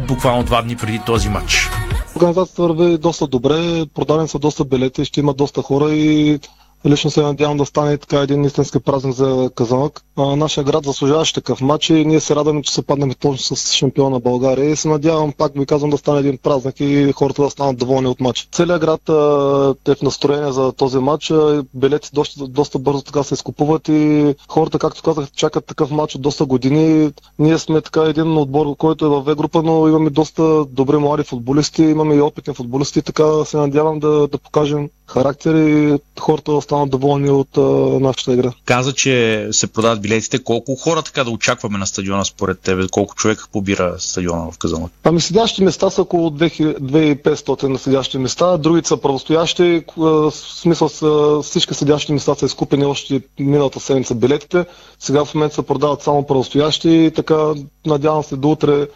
[0.09, 1.71] буквално два дни преди този матч.
[2.17, 6.39] Организацията върви доста добре, продадени са доста билети, ще има доста хора и
[6.87, 10.01] Лично се надявам да стане така един истински празник за Казанък.
[10.17, 13.73] А, нашия град заслужаваше такъв матч и ние се радваме, че се паднем точно с
[13.73, 17.43] шампиона на България и се надявам, пак ви казвам, да стане един празник и хората
[17.43, 18.49] да станат доволни от матч.
[18.53, 21.33] Целият град а, е в настроение за този матч.
[21.75, 26.23] Билети доста, доста бързо така се изкупуват и хората, както казах, чакат такъв матч от
[26.23, 27.13] доста години.
[27.39, 31.23] Ние сме така един отбор, който е в В група, но имаме доста добри млади
[31.23, 36.61] футболисти, имаме и опитни футболисти, така се надявам да, да покажем характер и хората да
[36.61, 37.61] станат доволни от а,
[38.01, 38.53] нашата игра.
[38.65, 40.39] Каза, че се продават билетите.
[40.39, 42.89] Колко хора така да очакваме на стадиона според тебе?
[42.91, 44.93] Колко човека побира стадиона в Казанлък?
[45.05, 49.85] Ами седящи места са около 2500 на седящи места, другите са правостоящи.
[49.97, 54.65] В смисъл са, всички седящи места са изкупени още миналата седмица билетите.
[54.99, 57.55] Сега в момента се продават само правостоящи и така
[57.87, 58.87] надявам се до утре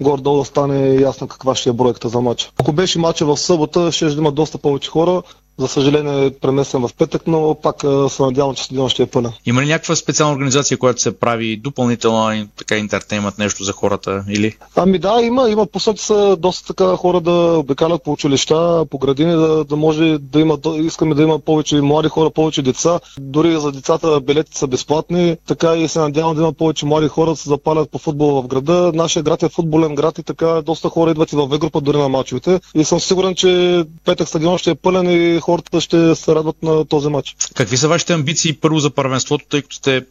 [0.00, 2.50] горе-долу да стане ясно каква ще е бройката за матча.
[2.58, 5.22] Ако беше матча в събота, ще има доста повече хора.
[5.58, 9.32] За съжаление е преместен в петък, но пак се надявам, че стадион ще е пълен.
[9.46, 14.24] Има ли някаква специална организация, която се прави допълнително така интертеймент нещо за хората?
[14.28, 14.56] Или?
[14.76, 15.50] Ами да, има.
[15.50, 20.18] има посоки са доста така хора да обикалят по училища, по градини, да, да може
[20.18, 23.00] да има, искаме да има повече млади хора, повече деца.
[23.20, 27.30] Дори за децата билетите са безплатни, така и се надявам да има повече млади хора
[27.30, 28.92] да се запалят по футбол в града.
[28.94, 31.98] Нашия град е футболен град и така доста хора идват и в В група дори
[31.98, 32.60] на мачовете.
[32.74, 36.84] И съм сигурен, че петък стадион ще е пълен и хората ще се радват на
[36.84, 37.36] този матч.
[37.54, 40.04] Какви са вашите амбиции първо за първенството, тъй като сте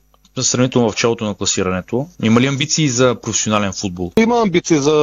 [0.44, 2.08] сравнително в челото на класирането.
[2.24, 4.12] Има ли амбиции за професионален футбол?
[4.20, 4.94] Има амбиции за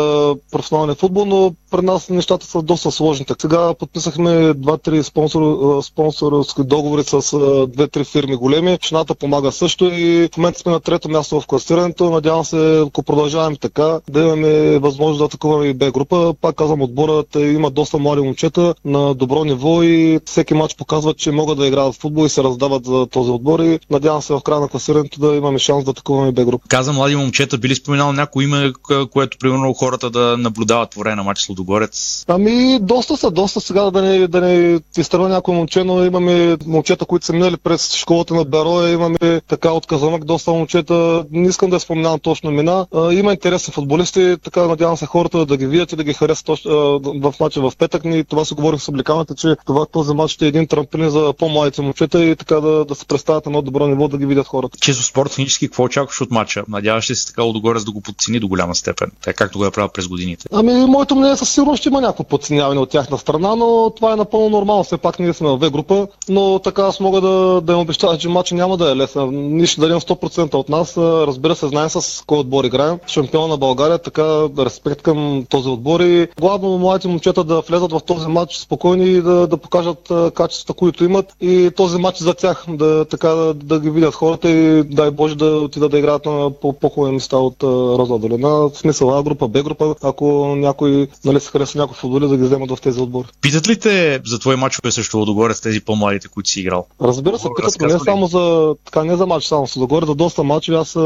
[0.52, 3.26] професионален футбол, но при нас нещата са доста сложни.
[3.40, 8.72] Сега подписахме 2-3 спонсор, спонсорски договори с 2-3 фирми големи.
[8.74, 12.10] Общината помага също и в момента сме на трето място в класирането.
[12.10, 16.34] Надявам се, ако продължаваме така, да имаме възможност да атакуваме и Б група.
[16.40, 21.30] Пак казвам, отборът има доста млади момчета на добро ниво и всеки матч показва, че
[21.30, 24.40] могат да играят в футбол и се раздават за този отбор и надявам се в
[24.40, 26.68] края на класирането да имаме шанс да атакуваме Б група.
[26.68, 28.72] Каза млади момчета, били споменал някой име,
[29.10, 32.24] което примерно хората да наблюдават по време на матч с Лудогорец?
[32.28, 37.04] Ами, доста са, доста сега да не, да не изтърва някой момче, но имаме момчета,
[37.04, 41.24] които са минали през школата на Бероя, имаме така от Казанък доста момчета.
[41.30, 42.86] Не искам да спомнявам точно имена.
[43.12, 46.70] Има интересни футболисти, така надявам се хората да ги видят и да ги харесат точно,
[47.00, 48.04] в матча в петък.
[48.04, 51.34] Ни това се говорих с обликаната, че това този матч ще е един трамплин за
[51.38, 54.46] по-младите момчета и така да, да се представят на едно добро ниво, да ги видят
[54.46, 54.78] хората.
[54.78, 56.64] Често спорт технически, какво очакваш от матча?
[56.68, 59.70] Надяваш ли се така Лудогорец да го подцени до голяма степен, така както го е
[59.70, 60.46] правил през годините?
[60.52, 64.16] Ами, моето мнение със сигурност ще има някакво подценяване от тяхна страна, но това е
[64.16, 64.84] напълно нормално.
[64.84, 68.18] Все пак ние сме в В група, но така аз мога да, да им обещая,
[68.18, 69.56] че матчът няма да е лесен.
[69.56, 70.96] Ние ще дадем 100% от нас.
[70.96, 72.98] Разбира се, знаем с кой отбор играем.
[73.06, 78.00] Шампион на България, така респект към този отбор и главно младите момчета да влезат в
[78.06, 82.64] този матч спокойни и да, да покажат качествата, които имат и този матч за тях,
[82.68, 86.50] да, така, да, да ги видят хората и дай Боже да отидат да играят на
[86.50, 88.48] по- по-хубави места от Роза долина.
[88.48, 92.42] В смисъл А група, Б група, ако някой нали, се хареса някой футболист да ги
[92.42, 93.26] вземат в тези отбори.
[93.40, 96.86] Питат ли те за твои мачове срещу Лудогорец тези по-младите, които си играл?
[97.02, 100.42] Разбира се, питат не само за, така, не за матч само с Лудогорец, за доста
[100.42, 100.78] мачове.
[100.78, 100.96] Аз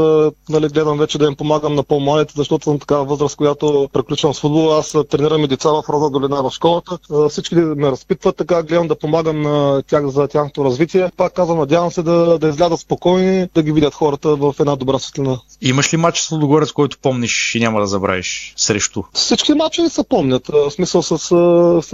[0.49, 4.39] нали, гледам вече да им помагам на по-младите, защото съм такава възраст, която приключвам с
[4.39, 4.73] футбол.
[4.73, 6.97] Аз тренирам и деца в Роза долина в школата.
[7.29, 11.11] Всички ме разпитват, така гледам да помагам на тях за тяхното развитие.
[11.17, 14.99] Пак казвам, надявам се да, да излядат спокойни, да ги видят хората в една добра
[14.99, 15.39] светлина.
[15.61, 19.03] Имаш ли матч с Лудогорец, който помниш и няма да забравиш срещу?
[19.13, 20.47] Всички матчи се помнят.
[20.47, 21.17] В смисъл с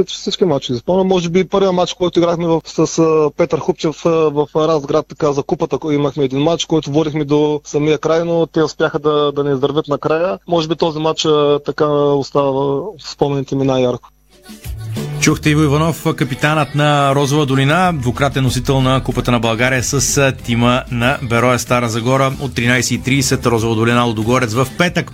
[0.07, 1.07] всички, матчи се помнят.
[1.07, 5.77] Може би първият матч, който играхме в, с Петър Хупчев в Разград, така за купата,
[5.93, 9.87] имахме един матч, който водихме до самия край, но те успяха да, да не издървят
[9.87, 10.39] накрая.
[10.47, 11.27] Може би този матч
[11.65, 14.09] така остава в спомените ми най-ярко.
[15.25, 20.83] Чухте Иво Иванов, капитанът на Розова долина, двукратен носител на Купата на България с тима
[20.91, 25.11] на Бероя Стара Загора от 13.30 Розова долина Лудогорец в петък.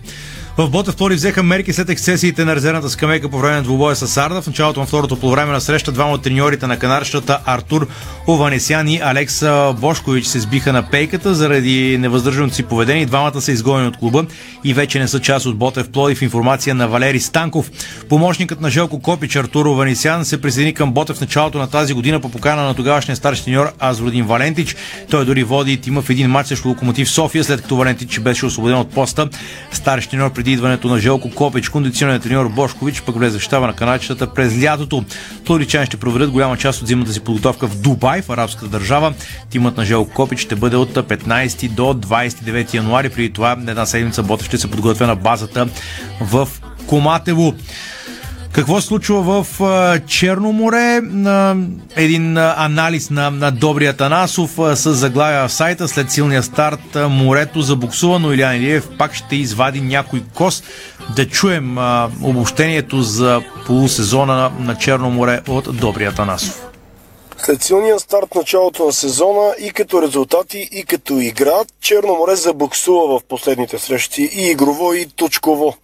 [0.61, 4.07] В Ботев Плоди взеха мерки след ексцесиите на резервната скамейка по време на двубоя с
[4.07, 4.41] Сарда.
[4.41, 7.87] В началото на второто по време на среща двама от треньорите на канарщата Артур
[8.27, 13.05] Ованесян и Алекса Бошкович се сбиха на пейката заради невъздържаното си поведение.
[13.05, 14.25] Двамата са изгонени от клуба
[14.63, 16.21] и вече не са част от Ботев Плодив.
[16.21, 17.71] Информация на Валери Станков.
[18.09, 22.19] Помощникът на Желко Копич Артур Ованесян се присъедини към Ботев в началото на тази година
[22.19, 24.75] по покана на тогавашния старши треньор Азродин Валентич.
[25.09, 28.77] Той дори води тима в един матч срещу Локомотив София, след като Валентич беше освободен
[28.77, 29.29] от поста.
[29.71, 33.73] Старши треньор преди идването на Желко Копич, кондиционният треньор Бошкович пък влезе в щаба на
[33.73, 35.03] каначетата през лятото.
[35.45, 39.13] Плодичани ще проведат голяма част от зимната си подготовка в Дубай, в арабската държава.
[39.49, 43.09] Тимът на Желко Копич ще бъде от 15 до 29 януари.
[43.09, 45.67] Преди това една седмица Бота ще се подготвя на базата
[46.21, 46.49] в
[46.87, 47.53] Коматево.
[48.51, 49.47] Какво се случва в
[50.07, 51.01] Черно море?
[51.95, 55.87] Един анализ на, на Добрия Танасов с заглавия в сайта.
[55.87, 60.63] След силния старт морето забуксува, но Илян Илиев пак ще извади някой кос.
[61.15, 61.77] Да чуем
[62.23, 66.67] обобщението за полусезона на Черно море от Добрия Танасов.
[67.37, 73.19] След силния старт началото на сезона и като резултати, и като игра, Черно море забуксува
[73.19, 75.75] в последните срещи и игрово, и точково.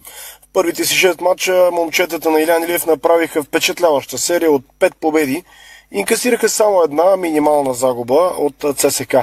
[0.58, 5.44] Първите си 6 мача момчетата на Илян Илиев направиха впечатляваща серия от 5 победи
[5.92, 9.16] и инкасираха само една минимална загуба от ЦСК.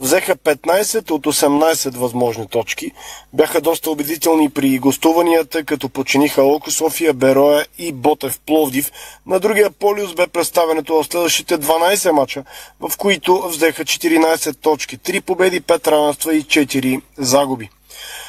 [0.00, 2.90] Взеха 15 от 18 възможни точки.
[3.32, 8.92] Бяха доста убедителни при гостуванията, като починиха Локо София, Бероя и Ботев Пловдив.
[9.26, 12.44] На другия полюс бе представенето в следващите 12 мача,
[12.80, 17.70] в които взеха 14 точки, 3 победи, 5 равенства и 4 загуби.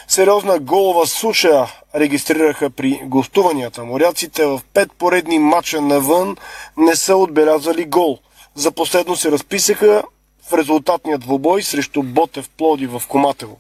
[0.08, 3.84] Сериозна голова суша регистрираха при гостуванията.
[3.84, 6.38] Моряците в пет поредни матча навън
[6.78, 8.20] не са отбелязали гол.
[8.56, 10.04] За последно се разписаха
[10.50, 13.58] в резултатния двубой срещу Ботев Плоди в Коматево.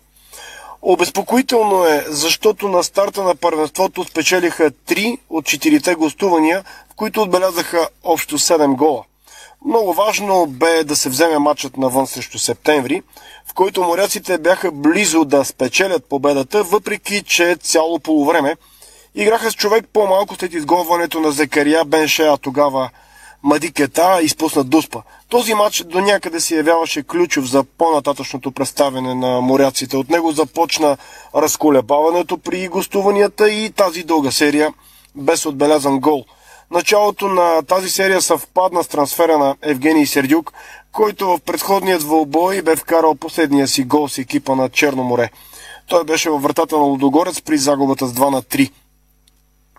[0.81, 7.89] Обезпокоително е, защото на старта на първенството спечелиха 3 от 4 гостувания, в които отбелязаха
[8.03, 9.03] общо 7 гола.
[9.65, 13.01] Много важно бе да се вземе матчът навън срещу септември,
[13.45, 18.55] в който моряците бяха близо да спечелят победата, въпреки че цяло полувреме
[19.15, 22.89] играха с човек по-малко след изгонването на Зекария Бенше, а тогава
[23.43, 25.01] Мадикета изпусна Дуспа.
[25.29, 29.97] Този матч до някъде се явяваше ключов за по-нататъчното представяне на моряците.
[29.97, 30.97] От него започна
[31.35, 34.73] разколебаването при гостуванията и тази дълга серия
[35.15, 36.25] без отбелязан гол–
[36.73, 40.53] Началото на тази серия съвпадна с трансфера на Евгений Сердюк,
[40.91, 45.29] който в предходният двълбой бе вкарал последния си гол с екипа на Черно море.
[45.87, 48.71] Той беше във вратата на Лудогорец при загубата с 2 на 3.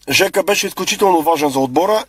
[0.09, 2.05] Жека беше изключително важен за отбора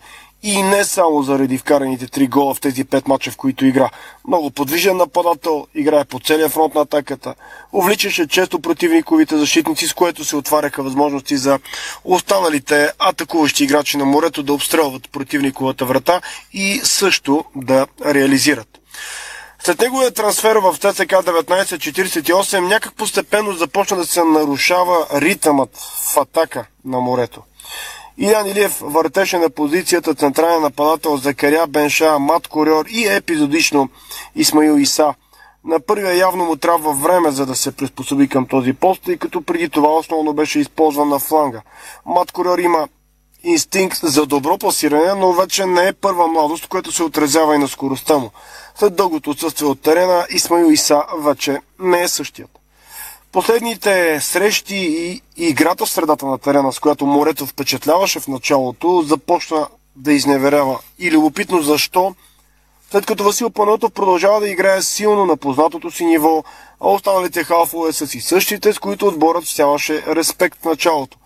[0.47, 3.89] и не само заради вкараните три гола в тези пет мача, в които игра.
[4.27, 7.35] Много подвижен нападател, играе по целия фронт на атаката,
[7.73, 11.59] увличаше често противниковите защитници, с което се отваряха възможности за
[12.03, 16.21] останалите атакуващи играчи на морето да обстрелват противниковата врата
[16.53, 18.79] и също да реализират.
[19.63, 25.69] След неговия трансфер в ЦСК 1948 някак постепенно започна да се нарушава ритъмът
[26.13, 27.41] в атака на морето.
[28.17, 33.89] Илян Илиев въртеше на позицията централен нападател Закаря Бенша, Мат Корьор и епизодично
[34.35, 35.13] Исмаил Иса.
[35.65, 39.41] На първия явно му трябва време, за да се приспособи към този пост, тъй като
[39.41, 41.61] преди това основно беше използван на фланга.
[42.05, 42.87] Мат Корьор има
[43.43, 47.67] инстинкт за добро пласиране, но вече не е първа младост, което се отразява и на
[47.67, 48.31] скоростта му.
[48.75, 52.49] След дългото отсъствие от терена, Исмаил Иса вече не е същият.
[53.35, 59.67] Последните срещи и играта в средата на терена, с която морето впечатляваше в началото, започна
[59.95, 60.79] да изневерява.
[60.99, 62.15] И любопитно защо,
[62.91, 66.43] след като Васил Панотов продължава да играе силно на познатото си ниво,
[66.81, 71.17] а останалите халфове са си същите, с които отборът всяваше респект в началото.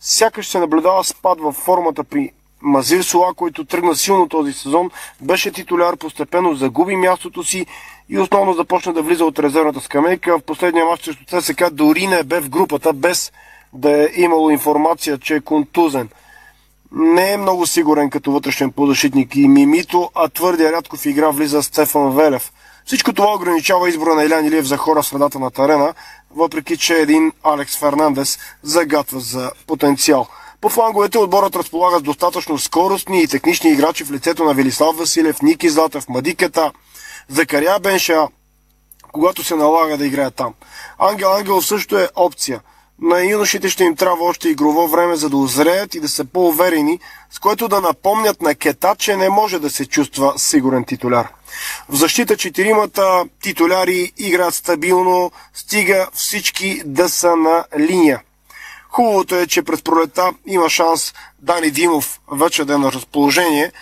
[0.00, 2.32] Сякаш се наблюдава спад във формата при
[2.62, 4.90] Мазир Сула, който тръгна силно този сезон,
[5.20, 7.66] беше титуляр, постепенно загуби мястото си
[8.08, 10.38] и основно започна да влиза от резервната скамейка.
[10.38, 13.32] В последния матч срещу ЦСК дори не бе в групата, без
[13.72, 16.08] да е имало информация, че е контузен.
[16.92, 21.62] Не е много сигурен като вътрешен подъщитник и Мимито, а твърдия рядко в игра влиза
[21.62, 22.52] Стефан Велев.
[22.84, 25.94] Всичко това ограничава избора на Илян Илиев за хора в средата на тарена,
[26.36, 30.26] въпреки че един Алекс Фернандес загатва за потенциал.
[30.62, 35.42] По фланговете отборът разполага с достатъчно скоростни и технични играчи в лицето на Велислав Василев,
[35.42, 36.72] Ники Златев, Мадикета,
[37.28, 38.28] Закаря Бенша,
[39.12, 40.54] когато се налага да играе там.
[40.98, 42.60] Ангел Ангел също е опция.
[43.00, 47.00] На юношите ще им трябва още игрово време, за да озреят и да са по-уверени,
[47.30, 51.28] с което да напомнят на Кета, че не може да се чувства сигурен титуляр.
[51.88, 58.20] В защита четиримата титуляри играят стабилно, стига всички да са на линия.
[58.92, 63.72] Хубавото е, че през пролета има шанс Дани Димов вече да е на разположение,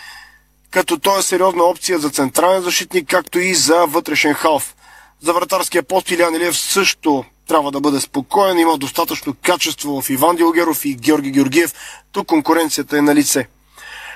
[0.70, 4.74] като той е сериозна опция за централен защитник, както и за вътрешен халф.
[5.22, 10.36] За вратарския пост Илян Илиев също трябва да бъде спокоен, има достатъчно качество в Иван
[10.36, 11.74] Дилгеров и Георги Георгиев.
[12.12, 13.48] Тук конкуренцията е на лице.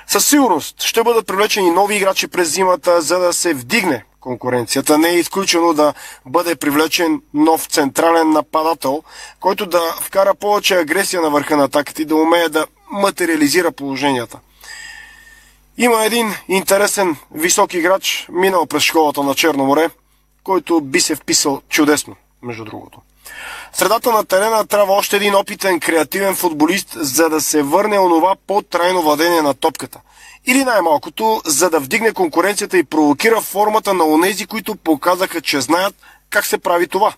[0.07, 4.97] Със сигурност ще бъдат привлечени нови играчи през зимата, за да се вдигне конкуренцията.
[4.97, 5.93] Не е изключено да
[6.25, 9.03] бъде привлечен нов централен нападател,
[9.39, 14.39] който да вкара повече агресия на върха на атаката и да умее да материализира положенията.
[15.77, 19.89] Има един интересен висок играч, минал през школата на Черно море,
[20.43, 23.01] който би се вписал чудесно, между другото.
[23.73, 29.01] Средата на терена трябва още един опитен, креативен футболист, за да се върне онова по-трайно
[29.01, 29.99] владение на топката.
[30.47, 35.95] Или най-малкото, за да вдигне конкуренцията и провокира формата на онези, които показаха, че знаят
[36.29, 37.13] как се прави това.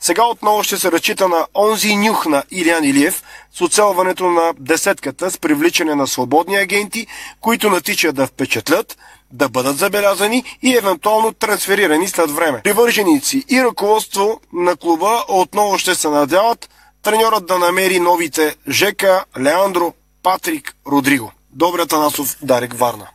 [0.00, 3.22] Сега отново ще се разчита на онзи нюх на Илян Илиев
[3.54, 7.06] с оцелването на десетката с привличане на свободни агенти,
[7.40, 8.98] които натичат да впечатлят,
[9.32, 12.60] да бъдат забелязани и евентуално трансферирани след време.
[12.62, 16.70] Привърженици и ръководство на клуба отново ще се надяват
[17.02, 19.92] треньорът да намери новите Жека, Леандро,
[20.22, 21.32] Патрик, Родриго.
[21.54, 23.06] Добрият Танасов, Дарик Варна.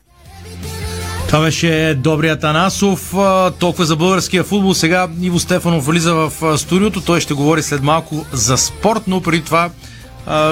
[1.28, 3.14] Това беше Добрият Танасов.
[3.60, 4.74] Толкова за българския футбол.
[4.74, 7.02] Сега Иво Стефанов влиза в студиото.
[7.02, 9.70] Той ще говори след малко за спорт, но преди това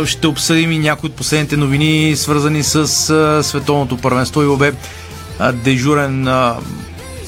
[0.05, 2.87] ще обсъдим и някои от последните новини, свързани с
[3.43, 4.41] световното първенство.
[4.41, 4.73] Иво бе
[5.53, 6.23] дежурен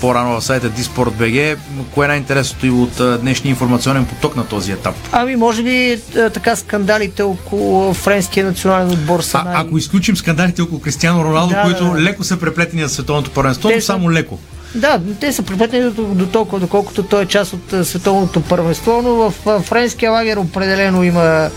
[0.04, 1.58] по-рано в сайта Disport.bg.
[1.93, 4.95] Кое е най-интересното и от днешния информационен поток на този етап?
[5.12, 9.54] Ами, може би така скандалите около френския национален отбор са а, най...
[9.58, 12.01] Ако изключим скандалите около Кристиано Роналдо, да, които да.
[12.01, 14.39] леко са преплетени на световното първенство, но само леко.
[14.76, 19.14] Да, те са преплетени до, до толкова, доколкото той е част от световното първенство, но
[19.16, 21.49] в френския лагер определено има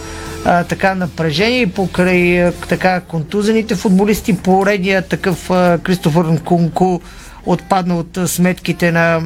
[0.45, 7.01] а, така напрежение и покрай а, така контузените футболисти, поредния такъв а, Кристофър Нкунку
[7.47, 9.23] отпадна от сметките на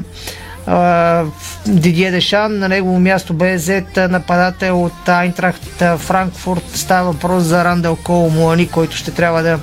[1.66, 2.59] Дидие Дешан.
[2.59, 6.64] На негово място бе взет нападател от Айнтрахт Франкфурт.
[6.75, 9.59] Става въпрос за Рандел Кол Муани, който ще трябва да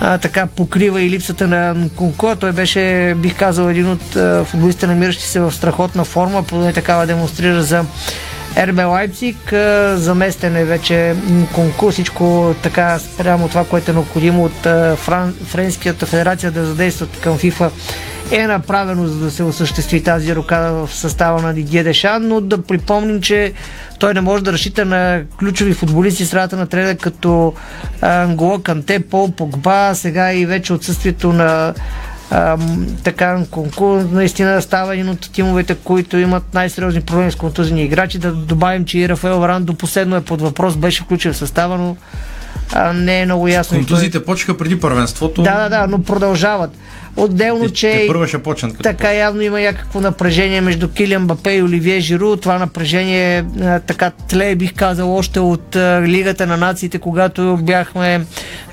[0.00, 2.36] а, така покрива и липсата на Конко.
[2.40, 4.02] Той беше, бих казал, един от
[4.46, 7.84] футболистите, намиращи се в страхотна форма, поне такава демонстрира за
[8.58, 9.52] РБ Лайпциг.
[9.94, 11.14] Заместен е вече
[11.54, 14.62] конкурс, всичко така спрямо това, което е необходимо от
[14.98, 17.70] Фран, Френската федерация да задействат към ФИФА
[18.30, 22.62] е направено, за да се осъществи тази рокада в състава на Дидие Дешан, но да
[22.62, 23.52] припомним, че
[23.98, 27.54] той не може да разчита на ключови футболисти в средата на треда, като
[28.00, 31.74] а, Ангола Канте, Пол Погба, сега и вече отсъствието на
[33.04, 38.18] така конкурс наистина става един от тимовете, които имат най-сериозни проблеми с контузени играчи.
[38.18, 41.78] Да добавим, че и Рафаел Варан до последно е под въпрос, беше включен в състава,
[41.78, 41.96] но
[42.72, 43.78] а, не е много ясно.
[43.78, 45.42] и той- почнаха преди първенството.
[45.42, 46.70] да, да, да, но продължават.
[47.16, 48.78] Отделно, че Те първа ще почнат.
[48.82, 52.36] Така явно има някакво напрежение между Килиан Бапе и Оливие Жиру.
[52.36, 58.26] Това напрежение а, така тле, бих казал, още от а, Лигата на нациите, когато бяхме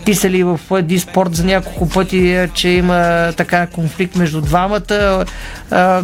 [0.06, 5.26] писали в Диспорт за няколко пъти, че има така конфликт между двамата.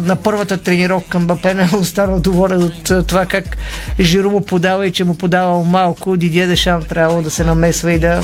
[0.00, 3.56] На първата тренировка Мбапе не е останал доволен от това как
[4.00, 6.16] Жиру му подава и че му подавал малко.
[6.16, 8.22] Дидие Дешан трябвало да се намесва и да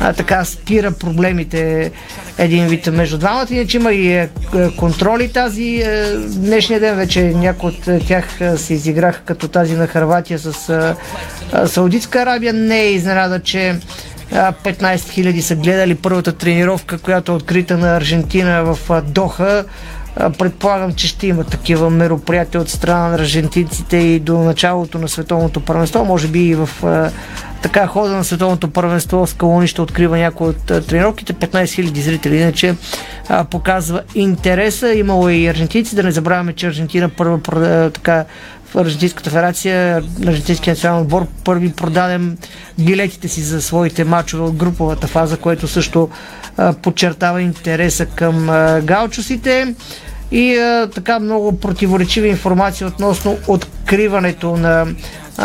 [0.00, 1.90] а, така спира проблемите
[2.38, 3.46] един вид между двамата.
[3.50, 6.96] Иначе има и е, е, контроли тази е, днешния ден.
[6.96, 8.24] Вече някои от тях
[8.56, 10.94] се изиграха като тази на Харватия с
[11.66, 12.52] Саудитска Арабия.
[12.52, 13.76] Не е изненада, че
[14.32, 19.64] а, 15 000 са гледали първата тренировка, която е открита на Аржентина в Доха.
[20.16, 25.08] А, Предполагам, че ще има такива мероприятия от страна на аржентинците и до началото на
[25.08, 26.04] световното първенство.
[26.04, 27.10] Може би и в а,
[27.62, 31.32] така хода на световното първенство с Калони ще открива някои от а, тренировките.
[31.32, 32.74] 15 000 зрители, иначе
[33.28, 34.92] а, показва интереса.
[34.92, 35.94] Имало и аржентинци.
[35.94, 38.24] Да не забравяме, че Аржентина първа прода- така
[38.66, 42.36] в Аржентинската федерация, Аржентинския национален отбор първи продадем
[42.78, 46.39] билетите си за своите матчове от груповата фаза, което също а,
[46.82, 48.46] подчертава интереса към
[48.84, 49.74] галчусите
[50.32, 54.86] и а, така много противоречива информация относно откриването на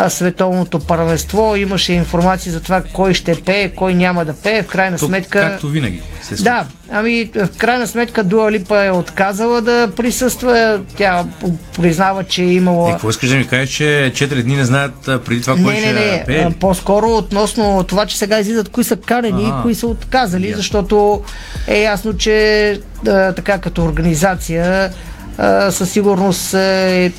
[0.08, 1.56] световното първенство.
[1.56, 4.62] Имаше информация за това кой ще пее, кой няма да пее.
[4.62, 5.40] В крайна То, сметка...
[5.40, 6.02] Както винаги.
[6.22, 6.42] Се.
[6.42, 10.80] Да, ами в крайна сметка Дуа Липа е отказала да присъства.
[10.96, 11.24] Тя
[11.76, 12.88] признава, че е имала...
[12.88, 15.80] Е, какво искаш да ми кажеш, че 4 дни не знаят преди това кой Не,
[15.80, 16.24] ще не, не.
[16.26, 16.50] пее?
[16.60, 21.22] По-скоро относно това, че сега излизат кои са канени и кои са отказали, защото
[21.66, 22.70] е ясно, че
[23.06, 24.90] а, така като организация
[25.70, 27.12] със сигурност е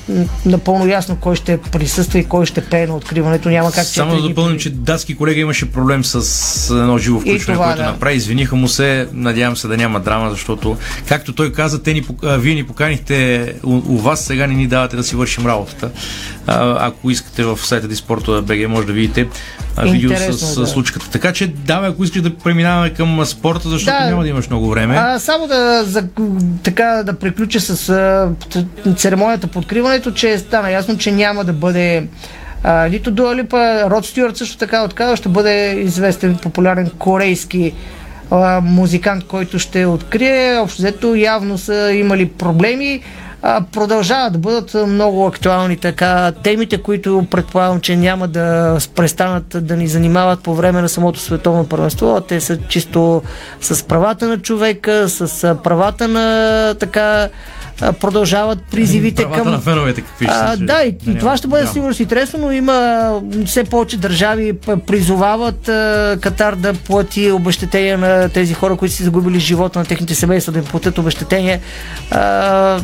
[0.45, 3.49] напълно ясно кой ще присъства и кой ще пее на откриването.
[3.49, 7.77] Няма как Само да допълним, че датски колега имаше проблем с едно живо включване, което
[7.77, 7.85] да.
[7.85, 8.15] направи.
[8.15, 12.55] Извиниха му се, надявам се да няма драма, защото, както той каза, те ни, вие
[12.55, 15.89] ни поканихте у, у вас, сега не ни давате да си вършим работата.
[16.47, 19.27] А, ако искате в сайта Диспорта БГ, може да видите
[19.83, 20.67] видео с, Интересно, с да.
[20.67, 21.09] случката.
[21.09, 24.09] Така че, давай, ако искаш да преминаваме към спорта, защото Да.
[24.09, 24.95] няма да имаш много време.
[24.97, 26.03] А, само да, за,
[26.63, 31.53] така, да приключа с а, т- церемонията по откриването, че стана ясно, че няма да
[31.53, 32.07] бъде
[32.63, 37.73] а, нито Дуалипа, Род Стюарт също така отказва, ще бъде известен популярен корейски
[38.31, 40.57] а, музикант, който ще открие.
[40.57, 43.01] Общо взето явно са имали проблеми.
[43.71, 49.87] Продължават да бъдат много актуални така темите, които предполагам, че няма да престанат да ни
[49.87, 52.21] занимават по време на самото световно първенство.
[52.21, 53.21] Те са чисто
[53.61, 56.27] с правата на човека, с правата на
[56.73, 57.29] така
[57.99, 59.51] продължават призивите Правата към...
[59.51, 60.57] на феновете, какви ще А, са?
[60.57, 61.73] да, и, и Няма- това ще бъде няма.
[61.73, 63.11] сигурно интересно, но има
[63.45, 64.53] все повече държави
[64.87, 70.15] призовават а, Катар да плати обещетения на тези хора, които си загубили живота на техните
[70.15, 71.59] семейства, да им платят обещетения.
[72.11, 72.79] А,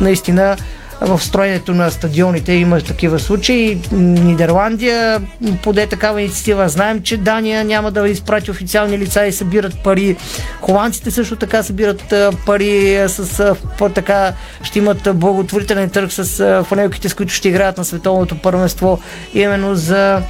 [0.00, 0.56] наистина
[1.00, 3.80] в строенето на стадионите има такива случаи.
[3.92, 5.22] Нидерландия
[5.62, 6.68] поде такава инициатива.
[6.68, 10.16] Знаем, че Дания няма да изпрати официални лица и събират пари.
[10.60, 12.14] Холандците също така събират
[12.46, 13.54] пари с
[13.94, 19.00] така ще имат благотворителен търг с фанелките, с които ще играят на световното първенство.
[19.34, 20.22] Именно за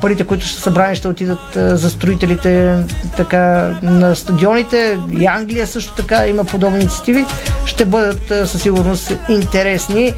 [0.00, 2.76] парите, които са събрани, ще отидат за строителите
[3.16, 4.98] така на стадионите.
[5.18, 7.24] И Англия също така има подобни инициативи.
[7.66, 10.14] Ще бъдат със сигурност интересни.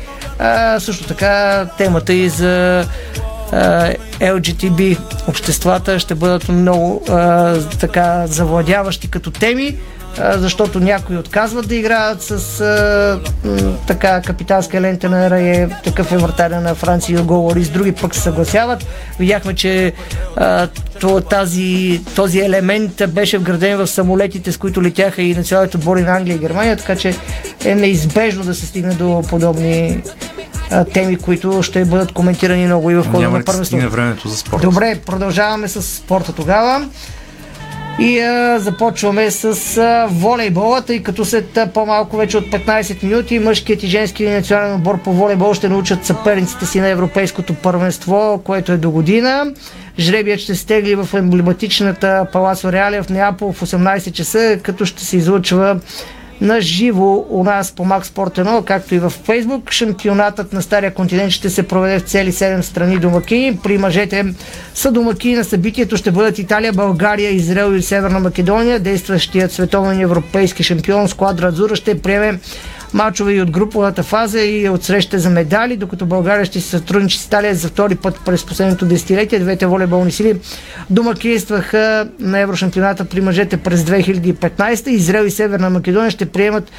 [0.78, 2.84] Също така темата и за
[4.20, 7.02] LGTB обществата ще бъдат много
[7.80, 9.76] така завладяващи като теми,
[10.18, 13.20] защото някои отказват да играят с а,
[13.86, 18.14] така капитанска лента на РАЕ, такъв е вратаря на Франция и говори, с други пък
[18.14, 18.86] се съгласяват.
[19.18, 19.92] Видяхме, че
[20.36, 20.68] а,
[21.30, 26.34] тази, този елемент беше вграден в самолетите, с които летяха и националните отбори на Англия
[26.34, 27.14] и Германия, така че
[27.64, 30.02] е неизбежно да се стигне до подобни
[30.92, 33.90] теми, които ще бъдат коментирани много и в хода на първенството.
[33.90, 34.62] времето за спорт?
[34.62, 36.88] Добре, продължаваме с спорта тогава.
[37.98, 43.38] И а, започваме с а, волейбола, тъй като след а, по-малко вече от 15 минути
[43.38, 48.72] мъжкият и женски национален отбор по волейбол ще научат съперниците си на Европейското първенство, което
[48.72, 49.52] е до година.
[49.98, 55.16] Жребият ще стегли в емблематичната Палацо Реалия в Неапол в 18 часа, като ще се
[55.16, 55.80] излъчва
[56.42, 59.70] на живо у нас по Max Sport 1, както и в Facebook.
[59.70, 63.58] Шампионатът на Стария континент ще се проведе в цели 7 страни домакини.
[63.62, 64.34] При мъжете
[64.74, 68.80] са домакини на събитието ще бъдат Италия, България, Израел и Северна Македония.
[68.80, 72.38] Действащият световен европейски шампион Складра Азура ще приеме
[72.94, 77.18] мачове и от груповата фаза и от среща за медали, докато България ще се сътрудничи
[77.18, 79.38] с Италия за втори път през последното десетилетие.
[79.38, 80.40] Двете волейболни сили
[80.90, 84.88] домакинстваха на Еврошампионата при мъжете през 2015.
[84.88, 86.70] Израел и Северна Македония ще приемат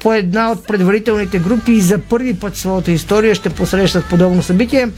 [0.00, 4.42] по една от предварителните групи и за първи път в своята история ще посрещат подобно
[4.42, 4.88] събитие.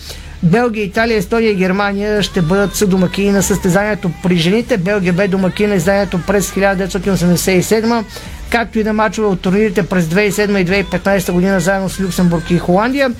[0.43, 4.77] Белгия, Италия, Естония и Германия ще бъдат съдомакини на състезанието при жените.
[4.77, 8.05] Белгия бе домакин на изданието през 1987
[8.51, 12.59] както и на мачове от турнирите през 2007 и 2015 година заедно с Люксембург и
[12.59, 13.11] Холандия.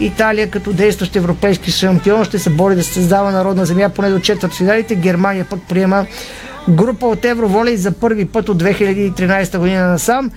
[0.00, 4.20] Италия като действащ европейски шампион ще се бори да се създава народна земя поне до
[4.20, 4.94] четвърт финалите.
[4.94, 6.06] Германия пък приема
[6.68, 10.30] група от Евроволей за първи път от 2013 година насам.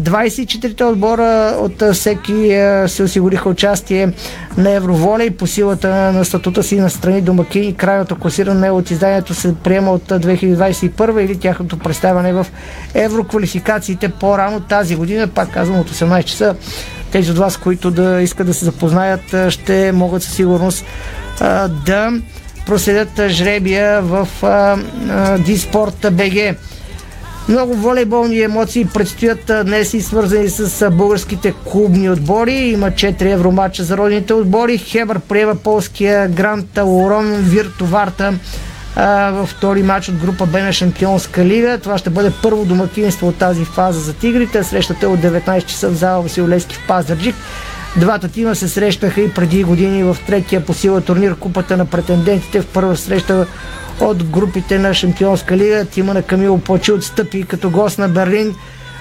[0.00, 4.12] 24-те отбора от всеки се осигуриха участие
[4.56, 7.74] на Евроволей по силата на статута си на страни домакини.
[7.74, 12.46] Крайното класиране от изданието се приема от 2021 или тяхното представяне в
[12.94, 16.54] евроквалификациите по-рано тази година, пак казвам от 18 часа.
[17.12, 20.84] Тези от вас, които да искат да се запознаят, ще могат със сигурност
[21.86, 22.12] да
[22.66, 24.28] проследят жребия в
[25.38, 26.56] Диспорт БГ.
[27.50, 32.52] Много волейболни емоции предстоят днес и свързани с българските клубни отбори.
[32.52, 34.78] Има 4 евромача за родните отбори.
[34.78, 38.34] Хебър приема полския Гранд Лорон Виртоварта
[39.32, 41.78] във втори матч от група Б на Шампионска лига.
[41.78, 44.64] Това ще бъде първо домакинство от тази фаза за тигрите.
[44.64, 47.34] Срещата е от 19 часа в зала Василевски в Пазарджик.
[47.96, 52.60] Двата тима се срещаха и преди години в третия по сила турнир Купата на претендентите
[52.60, 53.46] в първа среща
[54.00, 55.84] от групите на Шампионска лига.
[55.84, 58.54] Тима на Камило Почи отстъпи като гост на Берлин.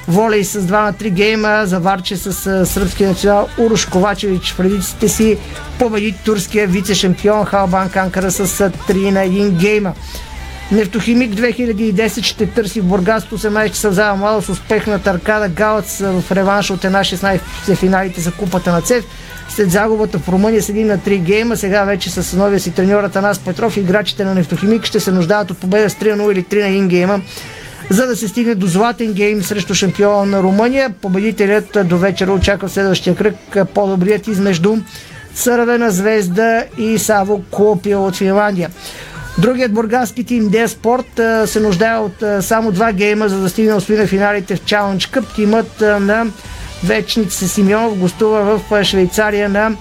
[0.08, 5.38] Волей с 2 на 3 гейма, заварче с сръбския национал Урош Ковачевич в редиците си
[5.80, 9.94] победи турския вице-шампион Халбан Канкара с 3 на 1 гейма.
[10.72, 16.00] Нефтохимик 2010 ще търси в Бургас 18 часа в мало с успех на Таркада Галац
[16.00, 17.40] в реванш от една 16
[17.76, 19.06] финалите за купата на ЦЕФ.
[19.50, 23.40] След загубата в Румъния седи на 3 гейма, сега вече с новия си треньор Атанас
[23.40, 26.88] Петров играчите на Нефтохимик ще се нуждаят от победа с 3-0 или 3 на 1
[26.88, 27.22] гейма
[27.90, 30.90] за да се стигне до златен гейм срещу шампиона на Румъния.
[31.02, 33.36] Победителят до вечера очаква следващия кръг
[33.74, 34.78] по-добрият измежду
[35.34, 38.70] Цървена звезда и Саво Клопия от Финландия.
[39.38, 44.08] Другият бургаски тим Де Спорт се нуждае от само два гейма, за да стигне освина
[44.08, 45.36] финалите в Challenge Cup.
[45.36, 46.26] Тимът на
[46.84, 49.72] Вечница Симеонов гостува в Швейцария на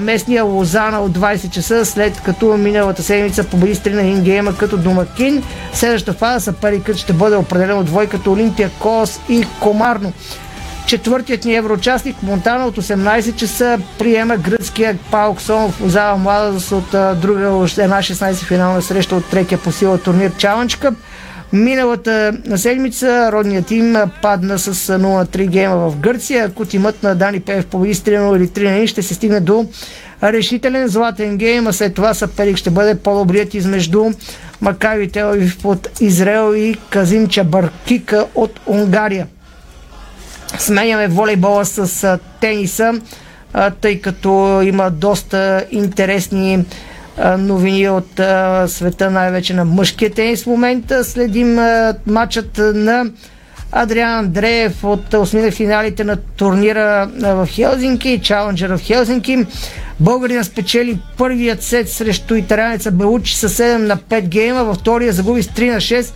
[0.00, 4.56] местния Лозана от 20 часа, след като миналата седмица победи с 3 на 1 гейма
[4.56, 5.42] като домакин.
[5.72, 10.12] Следващата фаза съперникът ще бъде определен от двойката Олимпия Кос и Комарно.
[10.86, 17.20] Четвъртият ни евроучастник Монтана от 18 часа приема гръцкия Паук Сонов в зала Младост от
[17.20, 20.94] друга една 16 финална среща от третия по сила турнир Challenge Cup.
[21.52, 26.44] Миналата седмица родният тим падна с 0-3 гейма в Гърция.
[26.44, 29.66] Ако тимът на Дани Пев победи с 3 или 3 на ще се стигне до
[30.22, 34.10] решителен златен гейм, а след това съперник ще бъде по-добрият измежду
[34.60, 39.26] Макави Телавив от Израел и Казим Чабаркика от Унгария.
[40.58, 42.92] Сменяме волейбола с тениса,
[43.80, 46.64] тъй като има доста интересни
[47.38, 48.20] новини от
[48.66, 51.04] света, най-вече на мъжкия тенис в момента.
[51.04, 51.58] Следим
[52.06, 53.06] матчът на
[53.72, 59.46] Адриан Андреев от осмина финалите на турнира в Хелзинки, Чаленджер в Хелзинки.
[60.00, 65.42] Българина спечели първият сет срещу италянеца Белучи с 7 на 5 гейма, във втория загуби
[65.42, 66.12] с 3 на 6.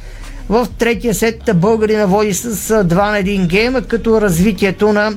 [0.48, 5.12] В третия сет българина води с 2 на 1 гейма, като развитието на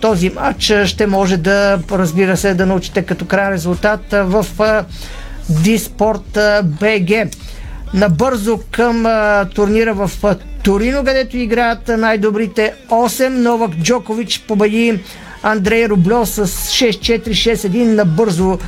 [0.00, 4.46] този матч ще може да, разбира се, да научите като крайен резултат в
[5.48, 7.34] Диспорт БГ.
[7.94, 9.06] Набързо към
[9.54, 10.10] турнира в
[10.64, 13.28] Торино, където играят най-добрите 8.
[13.28, 15.00] Новак Джокович победи
[15.42, 17.84] Андрей Рублев с 6-4-6-1.
[17.84, 18.58] Набързо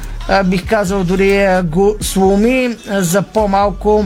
[0.45, 4.05] бих казал дори го сломи за по-малко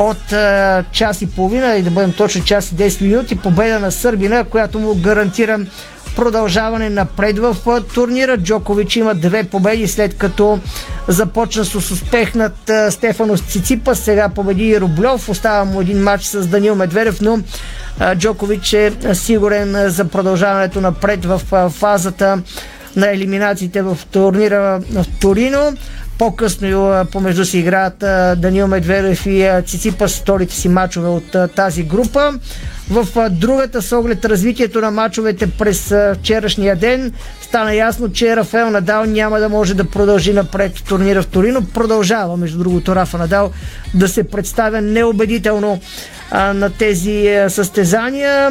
[0.00, 3.36] от а, час и половина и да бъдем точно час и 10 минути.
[3.36, 5.58] Победа на Сърбина, която му гарантира
[6.16, 8.38] продължаване напред в а, турнира.
[8.38, 10.58] Джокович има две победи след като
[11.08, 13.94] започна с успех над а, Стефанос Циципа.
[13.94, 15.28] Сега победи и Рублев.
[15.28, 17.38] Остава му един матч с Данил Медведев, но
[18.14, 21.40] Джокович е сигурен за продължаването напред в
[21.70, 22.42] фазата
[22.96, 25.76] на елиминациите в турнира в Торино.
[26.20, 27.98] По-късно помежду си играят
[28.40, 32.32] Данил Медведев и Циципас вторите си мачове от тази група.
[32.90, 37.12] В другата с оглед развитието на мачовете през вчерашния ден
[37.42, 41.66] стана ясно, че Рафаел Надал няма да може да продължи напред турнира в Торино.
[41.74, 43.50] Продължава, между другото, Рафа Надал
[43.94, 45.80] да се представя неубедително
[46.32, 48.50] на тези състезания.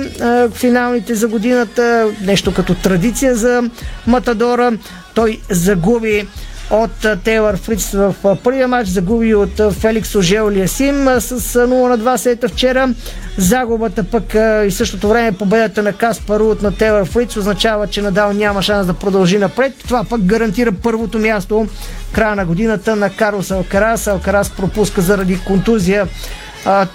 [0.53, 3.63] Финалните за годината, нещо като традиция за
[4.07, 4.72] Матадора.
[5.15, 6.28] Той загуби
[6.70, 12.15] от Тейлър Фриц в първия матч, загуби от Феликс Ожел Лиасим с 0 на 2
[12.15, 12.89] сета вчера.
[13.38, 14.36] Загубата пък
[14.67, 18.88] и същото време победата на Каспар от на Тейлър Фриц означава, че Надал няма шанс
[18.88, 19.74] да продължи напред.
[19.88, 21.67] Това пък гарантира първото място
[22.11, 24.07] края на годината на Карлос Алкарас.
[24.07, 26.07] Алкарас пропуска заради контузия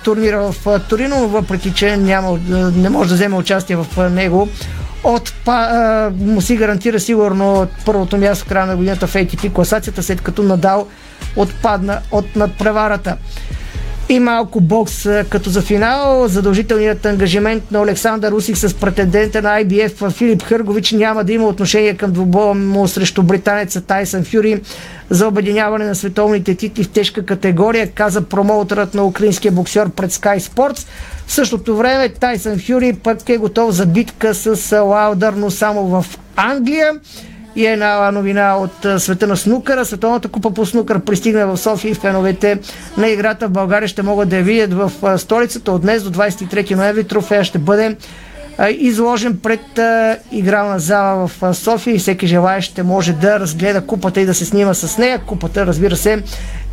[0.04, 2.38] турнира в Торино, въпреки че няма,
[2.76, 4.48] не може да вземе участие в него
[5.04, 10.02] от, а, му си гарантира сигурно първото място в края на годината в ATP класацията,
[10.02, 10.86] след като Надал
[11.36, 13.16] отпадна от надпреварата.
[14.08, 16.28] И малко бокс като за финал.
[16.28, 21.94] Задължителният ангажимент на Александър Русик с претендента на IBF Филип Хъргович няма да има отношение
[21.94, 24.60] към двубоя му срещу британеца Тайсън Фюри
[25.10, 30.38] за обединяване на световните титли в тежка категория, каза промоутерът на украинския боксер пред Sky
[30.38, 30.86] Sports.
[31.26, 36.06] В същото време Тайсън Фюри пък е готов за битка с Лаудър, но само в
[36.36, 36.92] Англия.
[37.56, 39.84] И една новина от света на снукъра.
[39.84, 42.58] Световната купа по снукър пристигна в София и феновете
[42.96, 45.72] на играта в България ще могат да я видят в столицата.
[45.72, 47.96] От днес до 23 ноември трофея ще бъде
[48.78, 49.60] изложен пред
[50.32, 54.44] игрална зала в София и всеки желаящ ще може да разгледа купата и да се
[54.44, 55.18] снима с нея.
[55.26, 56.22] Купата, разбира се,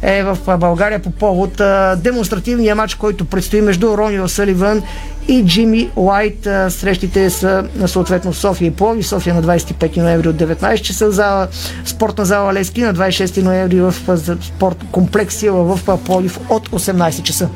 [0.02, 1.62] е в България по повод
[1.98, 4.82] демонстративния матч, който предстои между Рони Осаливън
[5.28, 6.44] и Джими Уайт.
[6.70, 9.04] Срещите са съответно София и Плови.
[9.04, 11.48] София на 25 ноември от 19 часа в зала,
[11.86, 13.96] спортна зала Лески, на 26 ноември в
[14.42, 17.50] спорт комплекс в Пловив от 18 часа.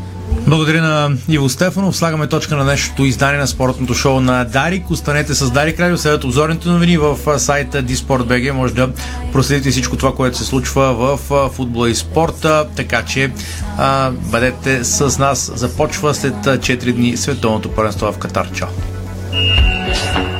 [0.48, 1.98] Благодаря на Иво Стефанов.
[1.98, 4.90] Слагаме точка на днешното издание на спортното шоу на Дарик.
[4.90, 8.52] Останете с Дарик Радио, следват обзорните новини в сайта Disport.bg.
[8.52, 8.90] Може да
[9.32, 12.68] проследите всичко това, което се случва в футбола и спорта.
[12.76, 13.32] Така че
[13.78, 15.52] а, бъдете с нас.
[15.56, 18.52] Започва след 4 дни световното първенство в Катар.
[18.52, 18.68] Чао!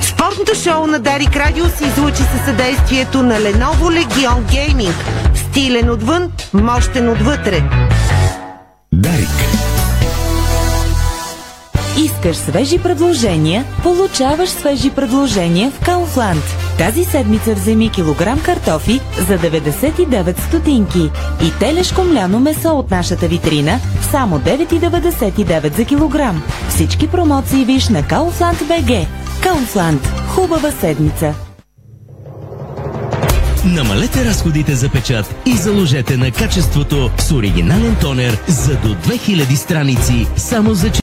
[0.02, 4.94] Спортното шоу на Дарик Радио се излучи със съдействието на Lenovo Legion Gaming.
[5.36, 7.64] Стилен отвън, мощен отвътре.
[8.94, 9.30] Дарик.
[11.98, 13.66] Искаш свежи предложения?
[13.84, 16.44] Получаваш свежи предложения в Kaufland.
[16.78, 21.10] Тази седмица вземи килограм картофи за 99 стотинки
[21.44, 23.80] и телешко мляно месо от нашата витрина
[24.12, 26.44] само 9,99 за килограм.
[26.70, 29.06] Всички промоции виж на Kaufland BG.
[29.42, 30.28] Kaufland.
[30.28, 31.36] Хубава седмица!
[33.66, 40.28] Намалете разходите за печат и заложете на качеството с оригинален тонер за до 2000 страници
[40.38, 40.90] само за